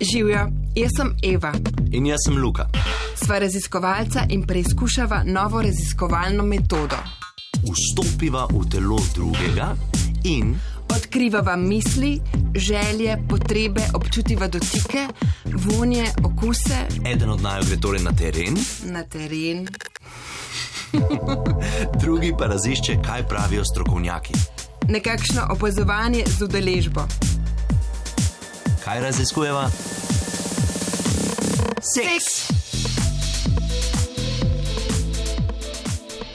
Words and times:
Živijo, 0.00 0.48
jaz 0.74 0.90
sem 0.96 1.16
Eva. 1.22 1.52
In 1.90 2.06
jaz 2.06 2.18
sem 2.26 2.36
Luka. 2.38 2.68
Sva 3.24 3.38
raziskovalca 3.38 4.26
in 4.28 4.46
preizkušava 4.46 5.22
novo 5.26 5.62
raziskovalno 5.62 6.44
metodo. 6.46 6.96
Vstopiva 7.66 8.46
v 8.46 8.68
telo 8.70 9.00
drugega 9.14 9.74
in 10.24 10.54
Odkrivava 10.88 11.56
misli, 11.56 12.20
želje, 12.54 13.18
potrebe, 13.28 13.80
občutiva 13.94 14.48
dotike, 14.48 15.06
vonje, 15.44 16.04
okuse 16.24 16.86
eden 17.06 17.30
od 17.30 17.42
naju 17.42 17.64
gre 17.66 17.76
torej 17.76 18.02
na 18.02 18.12
teren, 18.12 18.56
na 18.84 19.02
teren. 19.04 19.68
drugi 22.02 22.32
pa 22.38 22.46
razišče, 22.46 22.96
kaj 23.06 23.22
pravijo 23.22 23.64
strokovnjaki. 23.64 24.32
Nekakšno 24.88 25.42
opazovanje 25.50 26.24
z 26.26 26.42
udeležbo. 26.44 27.00
Kaj 28.84 29.00
raziskujeva? 29.00 29.68
Seks. 31.82 32.48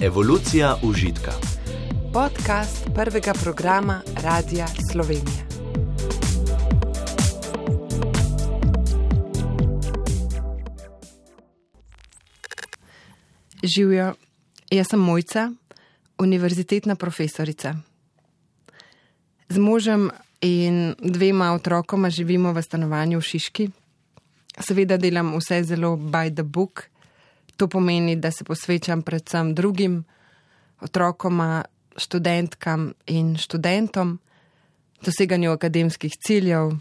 Evolucija 0.01 0.75
užitka. 0.83 1.31
Podcast 2.13 2.89
prvega 2.95 3.33
programa 3.33 4.01
Radia 4.23 4.67
Slovenija. 4.91 5.43
Živijo, 13.63 14.13
jaz 14.77 14.87
sem 14.89 14.99
Mojca, 14.99 15.51
univerzitetna 16.17 16.95
profesorica. 16.95 17.75
Z 19.49 19.57
možem 19.57 20.09
in 20.41 20.95
dvema 20.99 21.53
otrokoma 21.53 22.09
živimo 22.09 22.53
v 22.53 22.61
stanovanju 22.61 23.19
v 23.19 23.27
Šiški. 23.27 23.67
Seveda 24.59 24.97
delam 24.97 25.33
vse 25.37 25.63
zelo 25.63 25.95
by 25.97 26.33
the 26.33 26.43
book, 26.43 26.89
to 27.57 27.67
pomeni, 27.67 28.15
da 28.15 28.31
se 28.31 28.43
posvečam 28.43 29.01
predvsem 29.01 29.53
drugim 29.55 30.03
otrokoma, 30.81 31.63
študentkam 31.97 32.93
in 33.05 33.37
študentom, 33.37 34.19
doseganju 35.05 35.51
akademskih 35.51 36.11
ciljev, 36.17 36.73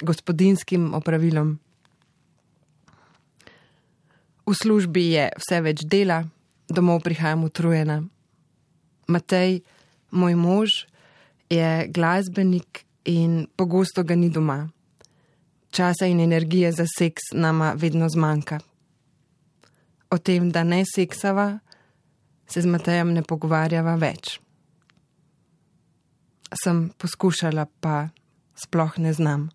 gospodinskim 0.00 0.94
opravilom. 0.94 1.58
V 4.46 4.54
službi 4.54 5.04
je 5.14 5.28
vse 5.38 5.60
več 5.62 5.82
dela, 5.84 6.24
domov 6.70 7.02
prihajam 7.02 7.44
utrujena. 7.44 8.02
Matej, 9.08 9.60
moj 10.10 10.34
mož, 10.34 10.70
je 11.50 11.88
glasbenik 11.88 12.84
in 13.04 13.46
pogosto 13.56 14.02
ga 14.02 14.14
ni 14.14 14.30
doma. 14.30 14.68
Časa 15.70 16.06
in 16.06 16.20
energije 16.20 16.72
za 16.72 16.86
seks 16.98 17.32
nama 17.32 17.72
vedno 17.76 18.08
zmanjka. 18.08 18.58
O 20.10 20.18
tem, 20.18 20.50
da 20.50 20.64
ne 20.64 20.82
seksava, 20.94 21.58
se 22.50 22.62
z 22.62 22.66
Matejem 22.66 23.12
ne 23.14 23.22
pogovarjava 23.22 23.94
več. 23.94 24.40
Sem 26.62 26.88
poskušala, 26.98 27.66
pa 27.80 28.10
sploh 28.58 28.98
ne 28.98 29.12
znam. 29.14 29.48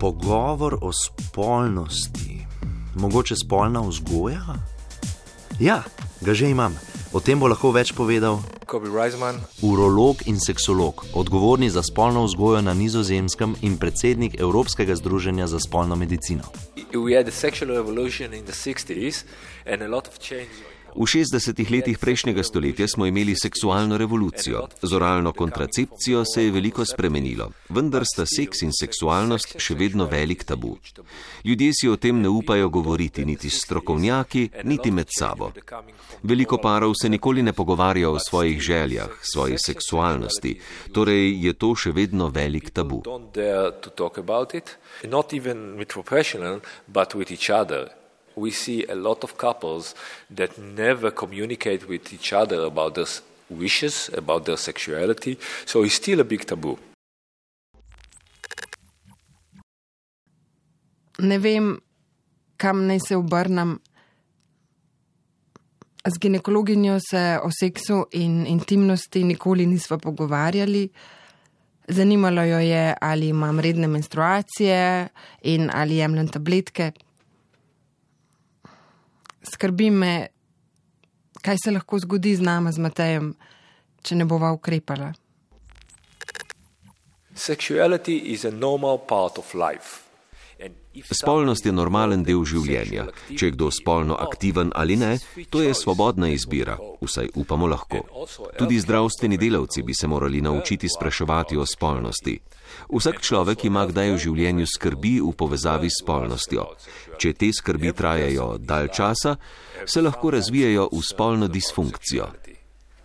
Pogovor 0.00 0.78
o 0.80 0.90
spolnosti, 0.92 2.31
mogoče 2.94 3.36
spolna 3.36 3.80
vzgoja? 3.80 4.56
Ja, 5.60 5.82
ga 6.20 6.34
že 6.34 6.50
imam. 6.50 6.78
O 7.12 7.20
tem 7.20 7.40
bo 7.40 7.46
lahko 7.46 7.72
več 7.76 7.92
povedal 7.92 8.40
Kobe 8.64 8.88
Reisman, 8.88 9.36
urolog 9.60 10.22
in 10.24 10.40
seksolog, 10.40 11.04
odgovorni 11.12 11.68
za 11.70 11.82
spolno 11.84 12.24
vzgojo 12.24 12.62
na 12.64 12.72
nizozemskem 12.74 13.56
in 13.60 13.76
predsednik 13.76 14.40
Evropskega 14.40 14.96
združenja 14.96 15.46
za 15.46 15.60
spolno 15.60 15.96
medicino. 15.96 16.48
we 16.92 17.14
had 17.16 17.28
a 17.28 17.30
sexual 17.30 17.70
revolution 17.70 18.32
in 18.32 18.44
the 18.44 18.52
60s 18.52 19.24
and 19.66 19.82
a 19.82 19.88
lot 19.88 20.08
of 20.08 20.18
changes. 20.18 20.71
V 20.94 21.08
60-ih 21.08 21.70
letih 21.70 21.98
prejšnjega 21.98 22.42
stoletja 22.44 22.88
smo 22.88 23.06
imeli 23.06 23.34
seksualno 23.34 23.96
revolucijo. 23.96 24.66
Z 24.82 24.92
oralno 24.92 25.32
kontracepcijo 25.32 26.24
se 26.24 26.44
je 26.44 26.50
veliko 26.50 26.84
spremenilo, 26.84 27.50
vendar 27.68 28.04
sta 28.04 28.26
seks 28.28 28.62
in 28.62 28.74
seksualnost 28.76 29.56
še 29.56 29.74
vedno 29.74 30.04
velik 30.04 30.44
tabu. 30.44 30.76
Ljudje 31.44 31.70
si 31.72 31.88
o 31.88 31.96
tem 31.96 32.20
ne 32.20 32.28
upajo 32.28 32.68
govoriti, 32.68 33.24
niti 33.24 33.50
s 33.50 33.62
strokovnjaki, 33.64 34.48
niti 34.64 34.90
med 34.90 35.08
sabo. 35.18 35.52
Veliko 36.22 36.58
parov 36.58 36.92
se 37.00 37.08
nikoli 37.08 37.42
ne 37.42 37.52
pogovarja 37.52 38.10
o 38.10 38.18
svojih 38.18 38.60
željah, 38.60 39.16
svoji 39.22 39.56
seksualnosti, 39.58 40.58
torej 40.92 41.32
je 41.46 41.52
to 41.52 41.72
še 41.74 41.92
vedno 41.96 42.28
velik 42.28 42.70
tabu. 42.70 43.02
Not 45.02 45.32
even 45.32 45.76
with 45.78 45.88
professional, 45.88 46.60
but 46.86 47.14
with 47.14 47.32
each 47.32 47.50
other. 47.50 48.01
We 48.34 48.50
see 48.50 48.84
a 48.88 48.94
lot 48.94 49.24
of 49.24 49.36
couples 49.36 49.94
that 50.30 50.58
never 50.58 51.10
communicate 51.10 51.88
with 51.88 52.12
each 52.12 52.32
other 52.32 52.64
about 52.64 52.94
their 52.94 53.06
wishes, 53.50 54.10
about 54.16 54.44
their 54.44 54.56
sexuality, 54.56 55.38
so 55.66 55.84
it's 55.84 55.94
still 55.94 56.20
a 56.20 56.24
big 56.24 56.46
taboo. 56.46 56.78
Ne 61.18 61.38
vem, 61.38 61.78
kam 62.56 62.86
naj 62.88 63.00
se 63.08 63.16
obrnem. 63.16 63.78
Z 66.08 66.18
ginekologinjo 66.18 66.98
se 67.10 67.38
o 67.42 67.50
seksu 67.60 68.06
in 68.12 68.46
intimnosti 68.46 69.22
nikoli 69.24 69.66
nisva 69.66 69.98
pogovarjali. 69.98 70.88
Zanimalo 71.88 72.42
jo 72.42 72.58
je, 72.58 72.94
ali 73.00 73.28
imam 73.28 73.60
redne 73.60 73.86
menstruacije 73.86 75.08
in 75.42 75.70
ali 75.74 75.96
jemljem 75.96 76.28
tabletke. 76.28 76.92
Skrbi 79.42 79.90
me, 79.90 80.28
kaj 81.42 81.56
se 81.64 81.70
lahko 81.70 81.98
zgodi 81.98 82.36
z 82.36 82.44
nama, 82.46 82.72
z 82.72 82.78
Matejem, 82.78 83.32
če 84.02 84.16
ne 84.16 84.24
bova 84.24 84.52
ukrepala. 84.52 85.12
Sexuality 87.34 88.18
is 88.32 88.44
a 88.44 88.50
normal 88.50 88.98
part 88.98 89.38
of 89.38 89.54
life. 89.54 90.11
Spolnost 91.10 91.66
je 91.66 91.72
normalen 91.72 92.24
del 92.24 92.44
življenja. 92.44 93.06
Če 93.30 93.46
je 93.46 93.54
kdo 93.56 93.70
spolno 93.72 94.16
aktiven 94.20 94.72
ali 94.76 94.96
ne, 94.96 95.16
to 95.50 95.62
je 95.62 95.74
svobodna 95.74 96.28
izbira, 96.28 96.76
vsaj 97.00 97.32
upamo 97.34 97.66
lahko. 97.66 98.02
Tudi 98.58 98.80
zdravstveni 98.80 99.38
delavci 99.40 99.82
bi 99.82 99.94
se 99.94 100.06
morali 100.06 100.40
naučiti 100.40 100.88
spraševati 100.88 101.56
o 101.56 101.66
spolnosti. 101.66 102.38
Vsak 102.92 103.20
človek 103.20 103.64
ima 103.64 103.86
kdaj 103.86 104.14
v 104.14 104.20
življenju 104.26 104.66
skrbi 104.68 105.18
v 105.20 105.32
povezavi 105.36 105.90
s 105.90 106.02
spolnostjo. 106.04 106.68
Če 107.20 107.32
te 107.36 107.52
skrbi 107.52 107.92
trajajo 107.96 108.56
dalj 108.58 108.92
časa, 108.96 109.36
se 109.86 110.00
lahko 110.00 110.32
razvijajo 110.36 110.88
v 110.92 111.02
spolno 111.04 111.48
disfunkcijo. 111.48 112.32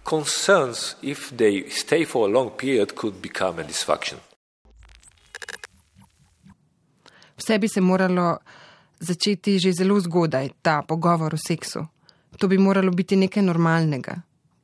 concerns, 0.08 0.96
if 1.02 1.36
they 1.36 1.70
stay 1.70 2.06
for 2.06 2.30
a 2.30 2.32
long 2.32 2.50
period, 2.52 2.96
could 2.96 3.22
become 3.22 3.60
a 3.60 3.64
dysfunction. 3.64 4.18
Vse 7.38 7.60
bi 7.60 7.68
se 7.68 7.82
moralo 7.82 8.38
začeti 9.00 9.60
že 9.60 9.74
zelo 9.74 10.00
zgodaj, 10.00 10.50
ta 10.62 10.82
pogovor 10.82 11.34
o 11.34 11.38
seksu. 11.38 11.86
To 12.38 12.48
bi 12.48 12.58
moralo 12.58 12.92
biti 12.92 13.16
nekaj 13.16 13.44
normalnega. 13.44 14.16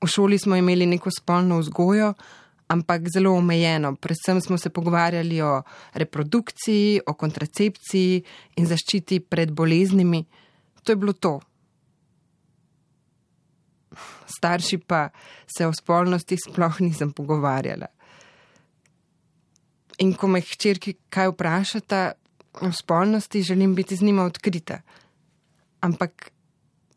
V 0.02 0.08
šoli 0.08 0.38
smo 0.38 0.56
imeli 0.56 0.86
neko 0.86 1.10
spolno 1.12 1.60
vzgojo, 1.60 2.14
ampak 2.68 3.08
zelo 3.14 3.32
omejeno. 3.38 3.96
Predvsem 3.96 4.42
smo 4.42 4.58
se 4.58 4.70
pogovarjali 4.70 5.42
o 5.42 5.62
reprodukciji, 5.94 7.02
o 7.08 7.14
kontracepciji 7.14 8.24
in 8.56 8.68
zaščiti 8.68 9.20
pred 9.20 9.52
boleznimi. 9.52 10.26
To 10.84 10.92
je 10.92 10.96
bilo 10.96 11.14
to. 11.14 11.40
Starši 14.38 14.78
pa 14.78 15.10
se 15.48 15.68
o 15.68 15.74
spolnosti 15.74 16.38
sploh 16.38 16.82
nisem 16.82 17.14
pogovarjala. 17.14 17.88
In 20.02 20.14
ko 20.18 20.28
me 20.28 20.42
hčerki 20.42 20.98
kaj 21.10 21.30
vprašata 21.32 22.12
o 22.62 22.72
spolnosti, 22.72 23.42
želim 23.42 23.76
biti 23.76 23.96
z 23.96 24.02
njima 24.02 24.24
odkrita. 24.24 24.82
Ampak 25.82 26.32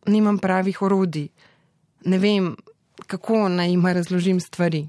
nimam 0.06 0.38
pravih 0.38 0.82
orodij. 0.82 1.29
Ne 2.05 2.19
vem, 2.19 2.56
kako 3.06 3.49
naj 3.49 3.70
jima 3.70 3.93
razložim 3.93 4.41
stvari. 4.41 4.88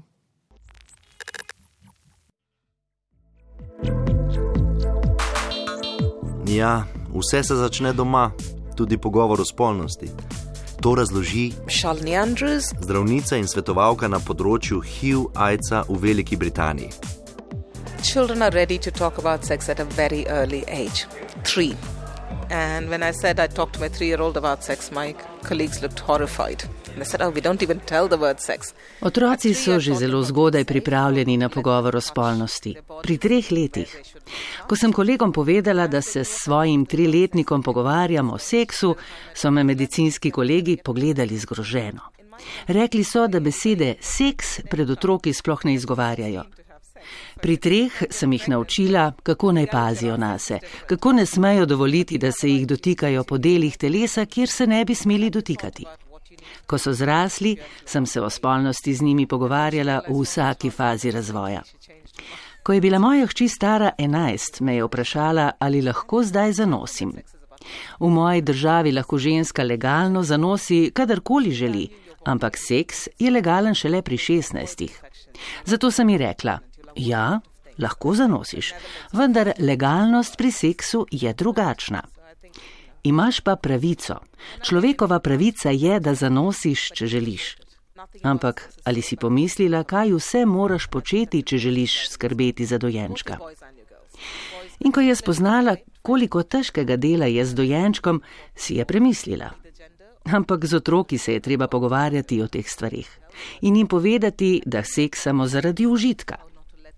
Ja, 6.46 6.84
vse 7.14 7.42
se 7.42 7.54
začne 7.54 7.92
doma, 7.92 8.30
tudi 8.76 8.98
pogovor 8.98 9.40
o 9.40 9.44
spolnosti. 9.44 10.08
To 10.80 10.94
razloži 10.94 11.52
Shalini 11.80 12.16
Andrews, 12.16 12.64
zdravnica 12.80 13.36
in 13.36 13.48
svetovalka 13.50 14.08
na 14.08 14.20
področju 14.22 14.78
HIV-AIDS-a 14.80 15.82
v 15.88 15.98
Veliki 15.98 16.38
Britaniji. 16.38 17.17
Children 18.08 18.40
are 18.40 18.50
ready 18.50 18.78
to 18.78 18.90
talk 18.90 19.18
about 19.18 19.44
sex 19.44 19.68
at 19.68 19.80
a 19.80 19.84
very 19.84 20.26
early 20.28 20.64
age. 20.66 21.06
Three. 21.44 21.76
And 22.50 22.88
when 22.88 23.02
I 23.02 23.12
said 23.12 23.38
I 23.38 23.46
talked 23.46 23.74
to 23.74 23.80
my 23.80 23.88
three 23.88 24.06
year 24.06 24.22
old 24.22 24.36
about 24.36 24.64
sex, 24.64 24.90
my 24.90 25.14
colleagues 25.42 25.82
looked 25.82 26.00
horrified. 26.00 26.64
They 26.96 27.04
said, 27.04 27.20
Oh, 27.20 27.28
we 27.28 27.42
don't 27.42 27.62
even 27.62 27.80
tell 27.80 28.08
the 28.08 28.16
word 28.16 28.40
sex. 28.40 28.74
Otroci 29.00 29.54
so 29.54 29.78
že 29.80 29.94
zelo 29.94 30.22
zgodaj 30.22 30.64
pripravljeni 30.64 31.36
na 31.36 31.48
pogovor 31.48 31.96
o 31.96 32.00
spolnosti. 32.00 32.76
Pri 33.02 33.18
treh 33.18 33.52
letih. 33.52 33.96
Ko 34.66 34.76
sem 34.76 34.92
kolegom 34.92 35.32
povedala, 35.32 35.86
da 35.86 36.00
se 36.00 36.24
s 36.24 36.44
svojim 36.44 36.86
triletnikom 36.86 37.62
pogovarjamo 37.62 38.32
o 38.32 38.38
seksu, 38.38 38.96
so 39.34 39.50
me 39.50 39.64
medicinski 39.64 40.30
kolegi 40.30 40.78
pogledali 40.84 41.38
zgroženo. 41.38 42.00
Rekli 42.66 43.04
so, 43.04 43.26
da 43.28 43.40
besede 43.40 43.94
seks 44.00 44.60
pred 44.70 44.90
otroki 44.90 45.32
sploh 45.32 45.64
ne 45.64 45.74
izgovarjajo. 45.74 46.44
Pri 47.42 47.56
treh 47.56 47.92
sem 48.10 48.32
jih 48.32 48.48
naučila, 48.48 49.12
kako 49.22 49.52
naj 49.52 49.66
pazijo 49.66 50.16
na 50.16 50.38
se, 50.38 50.58
kako 50.86 51.12
ne 51.12 51.26
smejo 51.26 51.66
dovoliti, 51.66 52.18
da 52.18 52.32
se 52.32 52.50
jih 52.50 52.66
dotikajo 52.66 53.24
po 53.24 53.38
delih 53.38 53.76
telesa, 53.76 54.26
kjer 54.26 54.48
se 54.48 54.66
ne 54.66 54.84
bi 54.84 54.94
smeli 54.94 55.30
dotikati. 55.30 55.84
Ko 56.66 56.78
so 56.78 56.92
zrasli, 56.92 57.56
sem 57.84 58.06
se 58.06 58.20
o 58.20 58.30
spolnosti 58.30 58.94
z 58.94 59.02
njimi 59.02 59.26
pogovarjala 59.26 60.00
v 60.08 60.20
vsaki 60.22 60.70
fazi 60.70 61.10
razvoja. 61.10 61.62
Ko 62.62 62.72
je 62.72 62.80
bila 62.80 62.98
moja 62.98 63.26
hči 63.26 63.48
stara 63.48 63.90
11, 63.98 64.60
me 64.60 64.76
je 64.76 64.84
vprašala, 64.84 65.50
ali 65.58 65.82
lahko 65.82 66.22
zdaj 66.22 66.52
zanosim. 66.52 67.12
V 68.00 68.08
moji 68.08 68.42
državi 68.42 68.92
lahko 68.92 69.18
ženska 69.18 69.62
legalno 69.62 70.22
zanosi, 70.22 70.90
kadarkoli 70.94 71.50
želi, 71.52 71.88
ampak 72.24 72.56
seks 72.56 73.08
je 73.18 73.30
legalen 73.30 73.74
šele 73.74 74.02
pri 74.02 74.16
16. 74.16 74.88
Zato 75.64 75.90
sem 75.90 76.08
ji 76.08 76.18
rekla: 76.18 76.58
Ja, 76.98 77.40
lahko 77.78 78.14
zanosiš, 78.14 78.72
vendar 79.12 79.52
legalnost 79.58 80.36
pri 80.36 80.50
seksu 80.52 81.06
je 81.10 81.32
drugačna. 81.34 82.02
Imaš 83.04 83.40
pa 83.40 83.56
pravico. 83.56 84.18
Človekova 84.62 85.20
pravica 85.20 85.70
je, 85.70 86.00
da 86.00 86.14
zanosiš, 86.14 86.90
če 86.94 87.06
želiš. 87.06 87.56
Ampak 88.22 88.62
ali 88.84 89.02
si 89.02 89.16
pomislila, 89.16 89.84
kaj 89.84 90.12
vse 90.14 90.44
moraš 90.46 90.86
početi, 90.86 91.42
če 91.42 91.58
želiš 91.58 92.08
skrbeti 92.10 92.66
za 92.66 92.78
dojenčka? 92.78 93.38
In 94.80 94.92
ko 94.92 95.00
je 95.00 95.14
spoznala, 95.14 95.76
koliko 96.02 96.42
težkega 96.42 96.96
dela 96.96 97.26
je 97.26 97.44
z 97.44 97.54
dojenčkom, 97.54 98.22
si 98.54 98.78
je 98.78 98.84
premislila. 98.84 99.50
Ampak 100.24 100.64
z 100.64 100.74
otroki 100.74 101.18
se 101.18 101.32
je 101.32 101.40
treba 101.40 101.68
pogovarjati 101.68 102.42
o 102.42 102.48
teh 102.48 102.66
stvarih 102.68 103.08
in 103.60 103.76
jim 103.76 103.86
povedati, 103.86 104.62
da 104.66 104.82
seksamo 104.84 105.46
zaradi 105.46 105.86
užitka. 105.86 106.36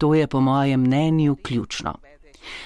To 0.00 0.14
je 0.14 0.26
po 0.26 0.41
mojem 0.41 0.81
mnenju 0.81 1.37
ključno. 1.43 1.99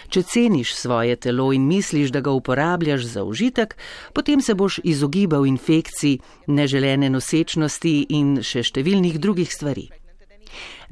Če 0.08 0.22
ceniš 0.22 0.75
svoje 0.78 1.16
telo 1.16 1.48
in 1.52 1.66
misliš, 1.66 2.12
da 2.14 2.20
ga 2.20 2.31
uporabljaš 2.31 3.08
za 3.10 3.25
užitek, 3.25 3.75
potem 4.14 4.40
se 4.40 4.54
boš 4.54 4.78
izogibal 4.84 5.46
infekcij, 5.46 6.19
neželene 6.46 7.10
nosečnosti 7.10 7.94
in 8.14 8.38
še 8.42 8.62
številnih 8.70 9.19
drugih 9.19 9.50
stvari. 9.50 9.88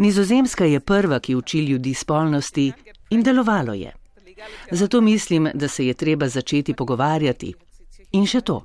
Nizozemska 0.03 0.67
je 0.67 0.81
prva, 0.81 1.21
ki 1.23 1.39
uči 1.39 1.63
ljudi 1.69 1.95
spolnosti 1.95 2.73
in 3.15 3.23
delovalo 3.23 3.79
je. 3.79 3.95
Zato 4.71 5.01
mislim, 5.01 5.53
da 5.55 5.69
se 5.69 5.87
je 5.87 5.95
treba 5.95 6.29
začeti 6.29 6.75
pogovarjati. 6.75 7.55
In 8.19 8.27
še 8.27 8.43
to. 8.43 8.65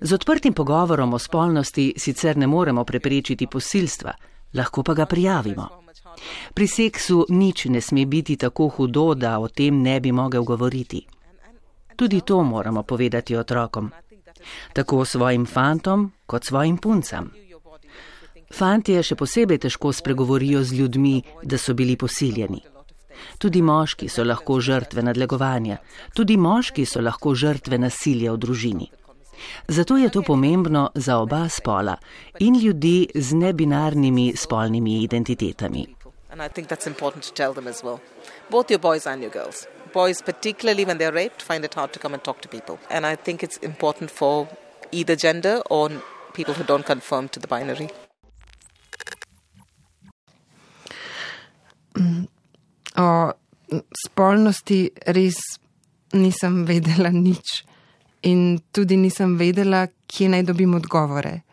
Z 0.00 0.18
odprtim 0.18 0.52
pogovorom 0.52 1.14
o 1.14 1.22
spolnosti 1.22 1.92
sicer 1.96 2.36
ne 2.36 2.50
moremo 2.50 2.84
preprečiti 2.84 3.46
posilstva, 3.46 4.12
lahko 4.58 4.82
pa 4.82 4.98
ga 4.98 5.06
prijavimo. 5.06 5.83
Pri 6.54 6.66
seksu 6.66 7.26
nič 7.28 7.66
ne 7.66 7.80
sme 7.80 8.06
biti 8.06 8.36
tako 8.36 8.68
hudo, 8.68 9.14
da 9.14 9.38
o 9.38 9.48
tem 9.48 9.82
ne 9.82 10.00
bi 10.00 10.12
mogel 10.12 10.44
govoriti. 10.44 11.06
Tudi 11.96 12.20
to 12.20 12.42
moramo 12.42 12.82
povedati 12.82 13.36
otrokom. 13.36 13.90
Tako 14.72 15.04
svojim 15.04 15.46
fantom 15.46 16.12
kot 16.26 16.44
svojim 16.44 16.76
puncam. 16.76 17.30
Fantje 18.54 19.02
še 19.02 19.16
posebej 19.16 19.58
težko 19.66 19.92
spregovorijo 19.92 20.62
z 20.62 20.78
ljudmi, 20.78 21.22
da 21.42 21.58
so 21.58 21.74
bili 21.74 21.96
posiljeni. 21.96 22.60
Tudi 23.38 23.62
moški 23.62 24.08
so 24.08 24.24
lahko 24.24 24.60
žrtve 24.60 25.02
nadlegovanja, 25.02 25.78
tudi 26.14 26.36
moški 26.36 26.84
so 26.86 27.00
lahko 27.00 27.34
žrtve 27.34 27.78
nasilja 27.78 28.34
v 28.34 28.42
družini. 28.44 28.90
Zato 29.68 29.96
je 29.96 30.10
to 30.10 30.22
pomembno 30.22 30.90
za 30.94 31.18
oba 31.18 31.48
spola 31.48 31.96
in 32.38 32.60
ljudi 32.60 33.08
z 33.14 33.34
nebinarnimi 33.34 34.32
spolnimi 34.36 35.02
identitetami. 35.02 35.86
And 36.34 36.42
I 36.42 36.48
think 36.48 36.66
that's 36.66 36.88
important 36.88 37.22
to 37.24 37.32
tell 37.32 37.52
them 37.52 37.68
as 37.68 37.84
well. 37.84 38.00
Both 38.50 38.68
your 38.68 38.80
boys 38.80 39.06
and 39.06 39.22
your 39.22 39.30
girls. 39.30 39.68
Boys, 39.92 40.20
particularly 40.20 40.84
when 40.84 40.98
they're 40.98 41.12
raped, 41.12 41.40
find 41.40 41.64
it 41.64 41.74
hard 41.74 41.92
to 41.92 42.00
come 42.00 42.12
and 42.12 42.24
talk 42.24 42.40
to 42.40 42.48
people. 42.48 42.80
And 42.90 43.06
I 43.06 43.14
think 43.14 43.44
it's 43.44 43.56
important 43.58 44.10
for 44.10 44.48
either 44.90 45.14
gender 45.14 45.62
or 45.70 45.92
people 46.32 46.54
who 46.54 46.64
don't 46.64 46.84
conform 46.84 47.28
to 47.28 47.38
the 47.38 47.46
binary. 47.46 47.88
O 52.98 53.32
spolnosti 54.04 54.90
res 55.06 55.38
nisem 56.14 56.64
vedela 56.66 57.14
nič. 57.14 57.62
In 58.22 58.58
tudi 58.72 58.96
nisem 58.98 59.38
vedela, 59.38 59.86
kje 60.10 60.34
naj 60.34 60.48
dobim 60.50 60.74
odgovore. 60.74 61.44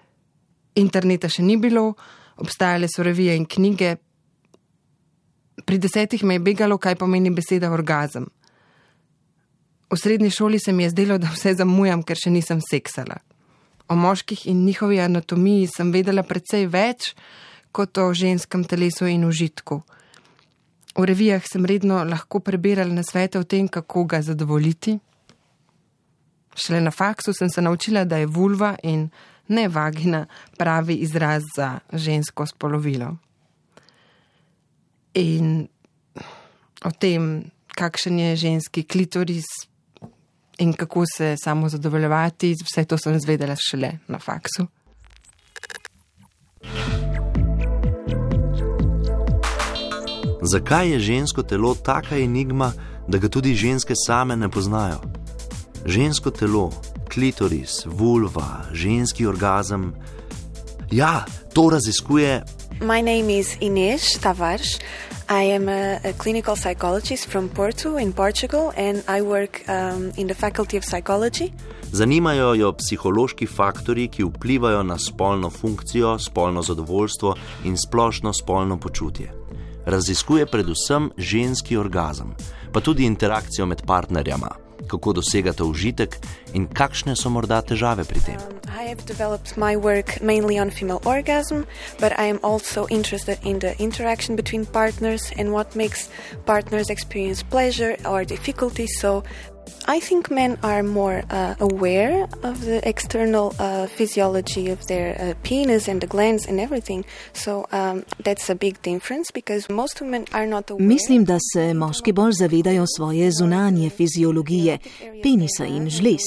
Interneta 0.73 1.29
še 1.29 1.45
ni 1.45 1.61
bilo, 1.61 1.91
obstajale 2.41 2.89
so 2.89 3.05
revije 3.05 3.37
in 3.37 3.45
knjige, 3.45 3.99
Pri 5.65 5.77
desetih 5.77 6.23
me 6.23 6.35
je 6.35 6.39
begalo, 6.39 6.77
kaj 6.77 6.95
pomeni 6.95 7.29
beseda 7.29 7.71
orgazem. 7.71 8.27
V 9.91 9.97
srednji 9.97 10.29
šoli 10.29 10.59
se 10.59 10.71
mi 10.71 10.83
je 10.83 10.89
zdelo, 10.89 11.17
da 11.17 11.27
vse 11.27 11.53
zamujam, 11.53 12.03
ker 12.03 12.15
še 12.15 12.31
nisem 12.31 12.61
seksala. 12.63 13.17
O 13.91 13.95
moških 13.95 14.45
in 14.47 14.63
njihovi 14.65 15.01
anatomiji 15.03 15.67
sem 15.67 15.91
vedela 15.91 16.23
precej 16.23 16.67
več 16.71 17.11
kot 17.75 17.97
o 17.97 18.13
ženskem 18.13 18.63
telesu 18.63 19.07
in 19.11 19.25
užitku. 19.27 19.81
V 20.95 21.03
revijah 21.07 21.43
sem 21.47 21.65
redno 21.65 22.03
lahko 22.03 22.39
prebirala 22.39 22.93
na 22.93 23.03
svete 23.03 23.39
o 23.39 23.43
tem, 23.43 23.67
kako 23.67 24.05
ga 24.05 24.21
zadovoljiti. 24.21 24.97
Šele 26.55 26.81
na 26.81 26.91
faksu 26.91 27.33
sem 27.33 27.49
se 27.49 27.61
naučila, 27.61 28.03
da 28.03 28.17
je 28.17 28.27
vulva 28.27 28.75
in 28.83 29.09
ne 29.47 29.67
vagina 29.67 30.25
pravi 30.57 30.95
izraz 31.03 31.43
za 31.55 31.79
žensko 31.93 32.45
spolovilo 32.45 33.17
in 35.13 35.67
o 36.85 36.91
tem, 36.91 37.51
kakšen 37.75 38.19
je 38.19 38.35
ženski 38.35 38.83
klitoris 38.83 39.45
in 40.57 40.73
kako 40.73 41.05
se 41.17 41.35
samo 41.43 41.69
zadovoljevati, 41.69 42.55
vse 42.63 42.85
to 42.85 42.97
sem 42.97 43.19
zvedela 43.19 43.55
šele 43.55 43.91
na 44.07 44.19
faksu. 44.19 44.67
Zakaj 50.41 50.89
je 50.89 50.99
žensko 50.99 51.43
telo 51.43 51.75
taka 51.75 52.17
enigma, 52.17 52.71
da 53.07 53.17
ga 53.17 53.29
tudi 53.29 53.55
ženske 53.55 53.93
same 54.07 54.35
ne 54.35 54.49
poznajo? 54.49 55.01
Žensko 55.85 56.31
telo, 56.31 56.71
klitoris, 57.13 57.85
vulva, 57.85 58.65
ženski 58.73 59.25
orgazem. 59.25 59.93
Ja, 60.91 61.25
to 61.53 61.69
raziskuje 61.69 62.41
My 62.81 62.99
name 62.99 63.29
is 63.29 63.57
Inês 63.61 64.17
Tavares. 64.17 64.79
I 65.29 65.43
am 65.43 65.69
a, 65.69 65.99
a, 66.03 66.13
clinical 66.13 66.55
psychologist 66.55 67.27
from 67.27 67.47
Porto 67.47 67.97
in 67.97 68.11
Portugal 68.11 68.73
and 68.75 69.03
I 69.07 69.21
work 69.21 69.61
um, 69.69 70.11
in 70.17 70.27
the 70.27 70.33
Faculty 70.33 70.77
of 70.77 70.83
Psychology. 70.83 71.51
Zanimajo 71.91 72.53
jo 72.53 72.73
psihološki 72.73 73.45
faktori, 73.45 74.07
ki 74.07 74.23
vplivajo 74.23 74.83
na 74.83 74.97
spolno 74.97 75.49
funkcijo, 75.49 76.17
spolno 76.19 76.61
zadovoljstvo 76.61 77.35
in 77.65 77.77
splošno 77.77 78.33
spolno 78.33 78.79
počutje. 78.79 79.31
Raziskuje 79.85 80.45
predvsem 80.45 81.11
ženski 81.17 81.77
orgazem, 81.77 82.33
pa 82.71 82.79
tudi 82.79 83.05
interakcijo 83.05 83.65
med 83.65 83.81
partnerjama 83.85 84.70
kako 84.91 85.13
dosegate 85.13 85.63
užitek 85.63 86.19
in 86.53 86.67
kakšne 86.67 87.15
so 87.15 87.31
morda 87.31 87.61
težave 87.63 88.03
pri 88.03 88.19
tem. 88.19 88.35
Um, 88.35 88.59
orgasm, 91.05 91.63
but 91.99 92.11
I 92.19 92.25
am 92.27 92.39
also 92.43 92.87
interested 92.89 93.39
in 93.43 93.59
the 93.59 93.75
interaction 93.79 94.35
between 94.35 94.65
partners 94.65 95.31
and 95.37 95.51
what 95.55 95.75
makes 95.75 96.09
partners 96.45 96.89
experience 96.89 97.43
pleasure 97.43 97.95
or 98.03 98.25
difficulty. 98.25 98.87
So 98.87 99.23
I 99.87 99.99
think 99.99 100.29
men 100.29 100.57
are 100.63 100.83
more 100.83 101.23
uh, 101.29 101.55
aware 101.59 102.27
of 102.43 102.61
the 102.65 102.79
external 102.83 103.53
uh, 103.59 103.87
physiology 103.87 104.69
of 104.69 104.87
their 104.87 105.15
uh, 105.19 105.33
penis 105.43 105.87
and 105.87 106.01
the 106.01 106.07
glands 106.07 106.47
and 106.47 106.59
everything. 106.59 107.03
So 107.33 107.65
um, 107.71 108.03
that's 108.23 108.49
a 108.49 108.55
big 108.55 108.81
difference 108.81 109.31
because 109.33 109.69
most 109.69 110.01
women 110.01 110.25
are 110.33 110.47
not 110.47 110.69
aware. 110.69 110.87
Mislim, 110.87 111.25
da 111.25 111.37
se 111.53 111.73
moški 111.73 112.11
bolj 112.11 112.31
zavedajo 112.31 112.85
svoje 112.97 113.31
zunanje 113.31 113.89
fiziologije, 113.89 114.77
penisa 115.23 115.65
in 115.65 115.89
žles. 115.89 116.21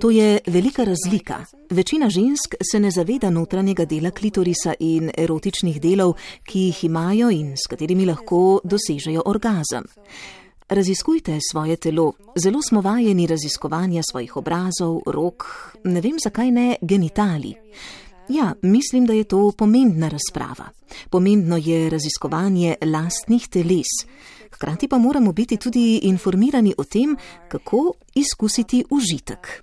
To 0.00 0.10
je 0.10 0.38
velika 0.46 0.84
razlika. 0.84 1.44
Večina 1.70 2.10
žensk 2.10 2.54
se 2.72 2.80
ne 2.80 2.90
zaveda 2.90 3.30
notranjega 3.30 3.84
dela 3.84 4.10
klitorisa 4.10 4.74
in 4.78 5.10
erotičnih 5.18 5.80
delov, 5.80 6.12
ki 6.44 6.58
jih 6.58 6.84
imajo 6.84 7.30
in 7.30 7.56
s 7.56 7.66
katerimi 7.70 8.06
lahko 8.06 8.60
dosežejo 8.64 9.22
orgazem. 9.26 9.84
Raziskujte 10.72 11.38
svoje 11.50 11.76
telo. 11.76 12.12
Zelo 12.36 12.62
smo 12.62 12.80
vajeni 12.80 13.26
raziskovanja 13.26 14.02
svojih 14.10 14.36
obrazov, 14.36 15.02
rok, 15.06 15.44
ne 15.84 16.00
vem 16.00 16.16
zakaj 16.24 16.50
ne 16.50 16.76
genitali. 16.80 17.54
Ja, 18.28 18.54
mislim, 18.62 19.06
da 19.06 19.12
je 19.12 19.24
to 19.24 19.52
pomembna 19.58 20.08
razprava. 20.08 20.68
Pomembno 21.10 21.56
je 21.56 21.90
raziskovanje 21.90 22.74
lastnih 22.86 23.48
teles. 23.48 23.92
Hkrati 24.52 24.88
pa 24.88 24.98
moramo 24.98 25.32
biti 25.32 25.56
tudi 25.56 26.00
informirani 26.02 26.74
o 26.78 26.84
tem, 26.84 27.16
kako 27.48 27.92
izkusiti 28.14 28.84
užitek. 28.90 29.62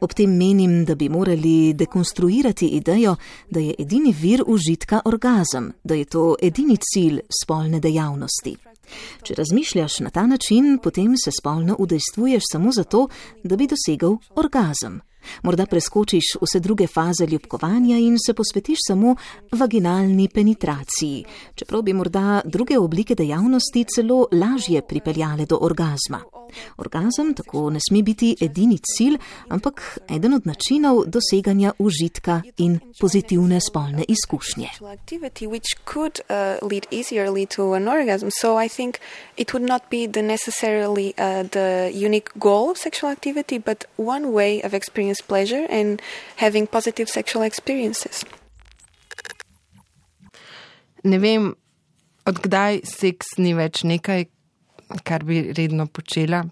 Ob 0.00 0.12
tem 0.12 0.36
menim, 0.36 0.84
da 0.84 0.94
bi 0.94 1.08
morali 1.08 1.72
dekonstruirati 1.72 2.66
idejo, 2.66 3.16
da 3.50 3.60
je 3.60 3.74
edini 3.78 4.14
vir 4.20 4.42
užitka 4.46 5.00
orgazem, 5.04 5.72
da 5.84 5.94
je 5.94 6.04
to 6.04 6.34
edini 6.42 6.76
cilj 6.76 7.20
spolne 7.42 7.80
dejavnosti. 7.80 8.71
Če 9.22 9.34
razmišljaš 9.34 10.00
na 10.00 10.10
ta 10.10 10.26
način, 10.26 10.78
potem 10.82 11.16
se 11.16 11.30
spolno 11.40 11.76
udejstvuješ 11.78 12.42
samo 12.52 12.72
zato, 12.72 13.08
da 13.44 13.56
bi 13.56 13.68
dosegel 13.70 14.16
orgazem. 14.34 15.00
Morda 15.42 15.66
preskočiš 15.66 16.36
vse 16.40 16.60
druge 16.60 16.86
faze 16.86 17.26
ljubkovanja 17.26 17.98
in 17.98 18.18
se 18.26 18.34
posvetiš 18.34 18.78
samo 18.86 19.16
vaginalni 19.52 20.28
penetraciji, 20.28 21.24
čeprav 21.54 21.82
bi 21.82 21.92
morda 21.92 22.40
druge 22.44 22.78
oblike 22.78 23.14
dejavnosti 23.14 23.84
celo 23.94 24.26
lažje 24.32 24.82
pripeljale 24.82 25.46
do 25.46 25.58
orgazma. 25.60 26.22
Orgazem 26.76 27.34
tako 27.34 27.70
ne 27.70 27.80
sme 27.80 28.02
biti 28.02 28.36
edini 28.40 28.78
cilj, 28.78 29.18
ampak 29.48 29.98
eden 30.10 30.34
od 30.34 30.46
načinov 30.46 31.04
doseganja 31.06 31.72
užitka 31.78 32.42
in 32.58 32.78
pozitivne 33.00 33.60
spolne 33.60 34.04
izkušnje. 34.08 34.68
Uh, 34.82 34.92
sexual 42.76 43.12
activity, 43.12 43.58
but 43.58 43.84
one 43.96 44.24
way 44.26 44.60
of 44.66 44.74
experiencing 44.74 45.11
pleasure 45.20 45.66
and 45.70 46.00
having 46.36 46.66
positive 46.66 47.08
sexual 47.08 47.44
experiences. 47.44 48.24
Ne 51.04 51.18
vem, 51.18 51.54
odkdaj 52.26 52.80
seks 52.86 53.36
ni 53.38 53.54
več 53.58 53.82
nekaj, 53.82 54.28
kar 55.04 55.24
bi 55.26 55.52
redno 55.52 55.88
počela. 55.90 56.44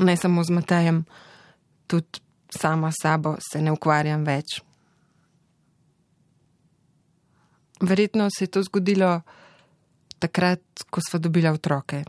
Ne 0.00 0.16
samo 0.16 0.42
z 0.44 0.50
Matajem, 0.50 1.04
tudi 1.86 2.24
sama 2.50 2.90
sabo 2.92 3.36
se 3.40 3.60
ne 3.62 3.72
ukvarjam 3.74 4.24
več. 4.24 4.60
Verjetno 7.84 8.28
se 8.30 8.44
je 8.44 8.50
to 8.50 8.62
zgodilo 8.62 9.20
takrat, 10.18 10.62
ko 10.90 11.00
smo 11.04 11.18
dobili 11.20 11.48
otroke. 11.48 12.04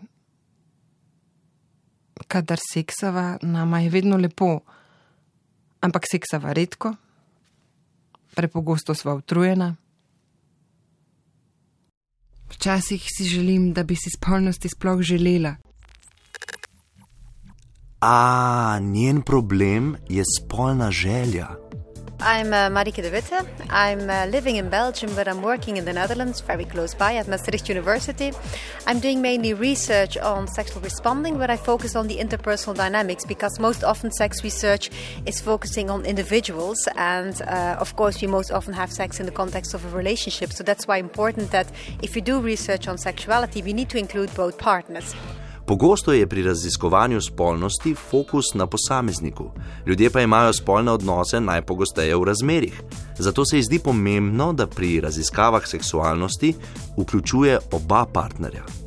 Kadar 2.28 2.60
seksava, 2.74 3.38
nama 3.42 3.80
je 3.80 3.90
vedno 3.90 4.18
lepo, 4.18 4.60
ampak 5.82 6.08
seksava 6.12 6.54
redko, 6.54 6.94
prepogosto 8.36 8.96
sva 8.96 9.14
utrujena. 9.14 9.76
Včasih 12.50 13.04
si 13.04 13.28
želim, 13.28 13.74
da 13.74 13.84
bi 13.84 13.96
si 13.96 14.10
spolnosti 14.10 14.70
sploh 14.70 15.02
želela. 15.02 15.56
A 18.02 18.80
njen 18.82 19.22
problem 19.22 19.96
je 20.10 20.24
spolna 20.24 20.92
želja. 20.92 21.48
I'm 22.28 22.54
uh, 22.54 22.70
Marike 22.72 23.04
de 23.04 23.12
Witte. 23.12 23.46
I'm 23.70 24.10
uh, 24.10 24.26
living 24.26 24.56
in 24.56 24.68
Belgium, 24.68 25.14
but 25.14 25.28
I'm 25.28 25.44
working 25.44 25.78
in 25.78 25.86
the 25.86 25.94
Netherlands, 25.94 26.42
very 26.42 26.66
close 26.66 26.96
by 26.96 27.18
at 27.18 27.28
Maastricht 27.28 27.70
University. 27.70 28.32
I'm 28.88 29.00
doing 29.00 29.22
mainly 29.22 29.54
research 29.54 30.18
on 30.18 30.48
sexual 30.48 30.82
responding, 30.82 31.38
but 31.38 31.52
I 31.52 31.56
focus 31.56 31.96
on 31.96 32.08
the 32.08 32.18
interpersonal 32.18 32.76
dynamics 32.76 33.26
because 33.26 33.60
most 33.60 33.84
often 33.84 34.10
sex 34.12 34.44
research 34.44 34.90
is 35.28 35.40
focusing 35.40 35.92
on 35.92 36.04
individuals, 36.04 36.88
and 36.96 37.40
uh, 37.44 37.78
of 37.80 37.96
course, 37.96 38.20
we 38.20 38.28
most 38.28 38.50
often 38.50 38.74
have 38.74 38.92
sex 38.92 39.20
in 39.20 39.28
the 39.28 39.32
context 39.32 39.76
of 39.76 39.86
a 39.86 39.96
relationship. 39.96 40.52
So 40.52 40.64
that's 40.64 40.88
why 40.88 40.98
important 40.98 41.52
that 41.52 41.72
if 42.02 42.16
you 42.16 42.24
do 42.24 42.40
research 42.40 42.88
on 42.88 42.98
sexuality, 42.98 43.62
we 43.62 43.72
need 43.72 43.90
to 43.90 44.00
include 44.00 44.34
both 44.34 44.58
partners. 44.58 45.14
Pogosto 45.68 46.14
je 46.14 46.28
pri 46.28 46.44
raziskovanju 46.44 47.22
spolnosti 47.22 47.96
fokus 48.10 48.54
na 48.54 48.68
posamezniku, 48.68 49.52
ljudje 49.86 50.10
pa 50.10 50.22
imajo 50.22 50.54
spolne 50.54 50.92
odnose 50.92 51.42
najpogosteje 51.42 52.16
v 52.16 52.24
razmerih. 52.24 52.82
Zato 53.18 53.46
se 53.46 53.58
ji 53.58 53.64
zdi 53.64 53.80
pomembno, 53.80 54.54
da 54.54 54.68
pri 54.68 55.00
raziskavah 55.02 55.68
seksualnosti 55.68 56.54
vključuje 56.98 57.60
oba 57.72 58.06
partnerja. 58.14 58.85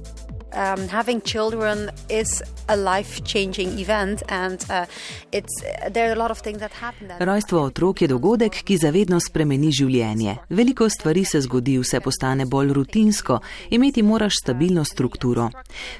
Um, 0.53 0.89
having 0.89 1.21
children 1.21 1.91
is 2.09 2.43
a 2.69 2.77
life-changing 2.77 3.79
event, 3.79 4.23
and 4.29 4.65
uh, 4.71 4.87
it's 5.33 5.63
there 5.93 6.09
are 6.09 6.13
a 6.13 6.19
lot 6.19 6.31
of 6.31 6.41
things 6.41 6.59
that 6.59 6.73
happen. 6.73 7.09
Then. 7.09 7.19
Rojstvo 7.21 7.63
otrok 7.63 8.03
je 8.03 8.09
dogodek, 8.09 8.63
ki 8.65 8.77
zavedno 8.77 9.21
spremeni 9.21 9.71
življenje. 9.73 10.37
Veliko 10.49 10.89
stvari 10.89 11.25
se 11.25 11.41
zgodi, 11.41 11.79
vse 11.79 12.01
postane 12.01 12.47
bolj 12.47 12.73
rutinsko, 12.73 13.39
imeti 13.71 14.03
moraš 14.03 14.41
stabilno 14.43 14.85
strukturo. 14.85 15.51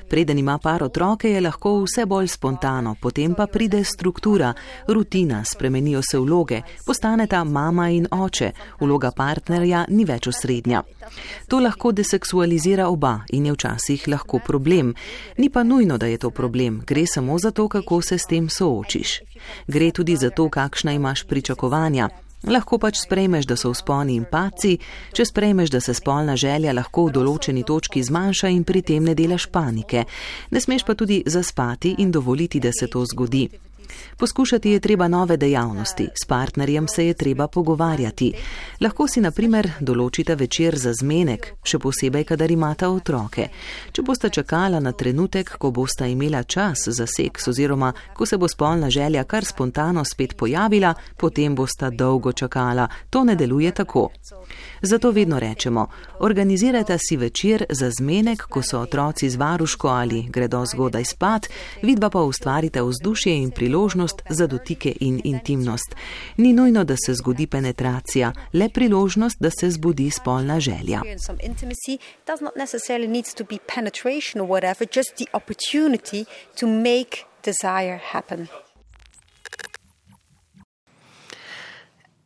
Preden 0.09 0.39
ima 0.39 0.59
par 0.59 0.83
otroke, 0.83 1.31
je 1.31 1.41
lahko 1.41 1.83
vse 1.85 2.07
bolj 2.07 2.29
spontano, 2.29 2.95
potem 3.01 3.35
pa 3.35 3.47
pride 3.47 3.85
struktura, 3.85 4.53
rutina, 4.89 5.45
spremenijo 5.45 6.03
se 6.03 6.19
vloge, 6.19 6.63
postaneta 6.87 7.45
mama 7.45 7.89
in 7.91 8.07
oče, 8.11 8.53
vloga 8.81 9.11
partnerja 9.17 9.85
ni 9.89 10.05
več 10.05 10.29
osrednja. 10.29 10.83
To 11.49 11.61
lahko 11.61 11.93
deseksualizira 11.93 12.89
oba 12.89 13.21
in 13.33 13.47
je 13.47 13.53
včasih 13.53 14.09
lahko 14.09 14.38
problem. 14.39 14.95
Ni 15.37 15.51
pa 15.51 15.63
nujno, 15.63 15.99
da 15.99 16.07
je 16.07 16.19
to 16.19 16.31
problem, 16.31 16.83
gre 16.87 17.07
samo 17.07 17.39
za 17.39 17.51
to, 17.51 17.69
kako 17.69 18.03
se 18.03 18.19
s 18.19 18.27
tem 18.27 18.49
soočiš. 18.49 19.21
Gre 19.67 19.91
tudi 19.91 20.17
za 20.17 20.31
to, 20.31 20.49
kakšna 20.49 20.93
imaš 20.93 21.25
pričakovanja. 21.25 22.09
Lahko 22.47 22.79
pač 22.79 23.01
sprejmeš, 23.03 23.47
da 23.51 23.57
so 23.59 23.73
vzponi 23.75 24.15
in 24.15 24.25
paci, 24.31 24.77
če 25.13 25.25
sprejmeš, 25.27 25.73
da 25.75 25.81
se 25.81 25.95
spolna 25.95 26.37
želja 26.39 26.73
lahko 26.73 27.09
v 27.09 27.17
določeni 27.19 27.65
točki 27.67 28.03
zmanjša 28.03 28.53
in 28.55 28.63
pri 28.65 28.83
tem 28.83 29.05
ne 29.05 29.15
delaš 29.19 29.49
panike. 29.51 30.05
Ne 30.51 30.61
smeš 30.63 30.87
pa 30.87 30.95
tudi 30.95 31.25
zaspati 31.27 31.97
in 31.99 32.15
dovoliti, 32.15 32.61
da 32.61 32.71
se 32.73 32.87
to 32.87 33.03
zgodi. 33.11 33.49
Poskušati 34.17 34.71
je 34.71 34.81
treba 34.81 35.09
nove 35.09 35.37
dejavnosti, 35.37 36.09
s 36.23 36.27
partnerjem 36.27 36.89
se 36.89 37.07
je 37.07 37.15
treba 37.15 37.49
pogovarjati. 37.49 38.33
Lahko 38.81 39.09
si 39.09 39.21
na 39.21 39.31
primer 39.31 39.71
določite 39.81 40.35
večer 40.35 40.79
za 40.79 40.93
zmenek, 40.93 41.55
še 41.63 41.79
posebej, 41.79 42.25
kadar 42.25 42.51
imata 42.51 42.91
otroke. 42.91 43.49
Če 43.93 44.03
boste 44.03 44.31
čakala 44.31 44.81
na 44.81 44.93
trenutek, 44.93 45.57
ko 45.59 45.71
boste 45.71 46.11
imela 46.11 46.43
čas 46.43 46.89
za 46.89 47.07
seks 47.07 47.49
oziroma 47.49 47.93
ko 48.15 48.27
se 48.27 48.37
bo 48.37 48.49
spolna 48.49 48.91
želja 48.91 49.25
kar 49.25 49.45
spontano 49.45 50.05
spet 50.05 50.37
pojavila, 50.37 50.95
potem 51.17 51.55
boste 51.55 51.91
dolgo 51.91 52.33
čakala. 52.33 52.89
To 53.11 53.25
ne 53.25 53.35
deluje 53.35 53.73
tako. 53.73 54.09
Zato 54.83 55.11
vedno 55.11 55.39
rečemo, 55.39 55.87
organizirajte 56.21 56.97
si 56.99 57.17
večer 57.17 57.65
za 57.71 57.91
zmenek, 57.91 58.43
ko 58.43 58.63
so 58.63 58.81
otroci 58.81 59.31
z 59.31 59.37
varuško 59.37 59.89
ali 59.89 60.23
gredo 60.29 60.65
zgodaj 60.67 61.05
spat, 61.05 61.47
vidva 61.83 62.11
pa 62.11 62.21
ustvarite 62.21 62.83
vzdušje 62.83 63.37
in 63.43 63.51
priložnost 63.79 64.23
za 64.29 64.47
dotike 64.47 64.93
in 65.01 65.21
intimnost. 65.25 65.95
Ni 66.37 66.53
nujno, 66.53 66.85
da 66.85 66.95
se 67.07 67.15
zgodi 67.15 67.47
penetracija, 67.47 68.33
le 68.53 68.69
priložnost, 68.69 69.37
da 69.41 69.51
se 69.51 69.71
zbudi 69.71 70.11
spolna 70.11 70.61
želja. 70.61 71.01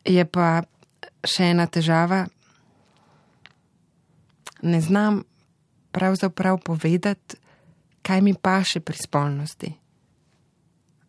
Je 0.05 0.25
pa 0.25 0.63
še 1.23 1.43
ena 1.43 1.67
težava. 1.67 2.25
Ne 4.61 4.81
znam 4.81 5.23
pravzaprav 5.91 6.57
povedati, 6.65 7.37
kaj 8.01 8.21
mi 8.21 8.33
paše 8.33 8.79
pri 8.79 8.97
spolnosti. 8.97 9.82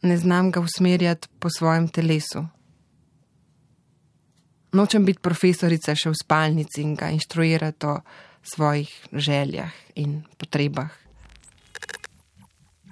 Ne 0.04 0.16
znam 0.16 0.50
ga 0.52 0.60
usmerjati 0.60 1.28
po 1.38 1.48
svojem 1.50 1.88
telesu. 1.88 2.44
Nočem 4.72 5.04
biti 5.06 5.22
profesorica 5.22 5.94
še 5.96 6.10
v 6.12 6.18
spalnici 6.18 6.82
in 6.82 6.92
ga 6.98 7.08
inštruirati 7.14 7.86
o 7.86 7.94
svojih 8.44 8.90
željah 9.12 9.72
in 9.94 10.24
potrebah. 10.36 10.90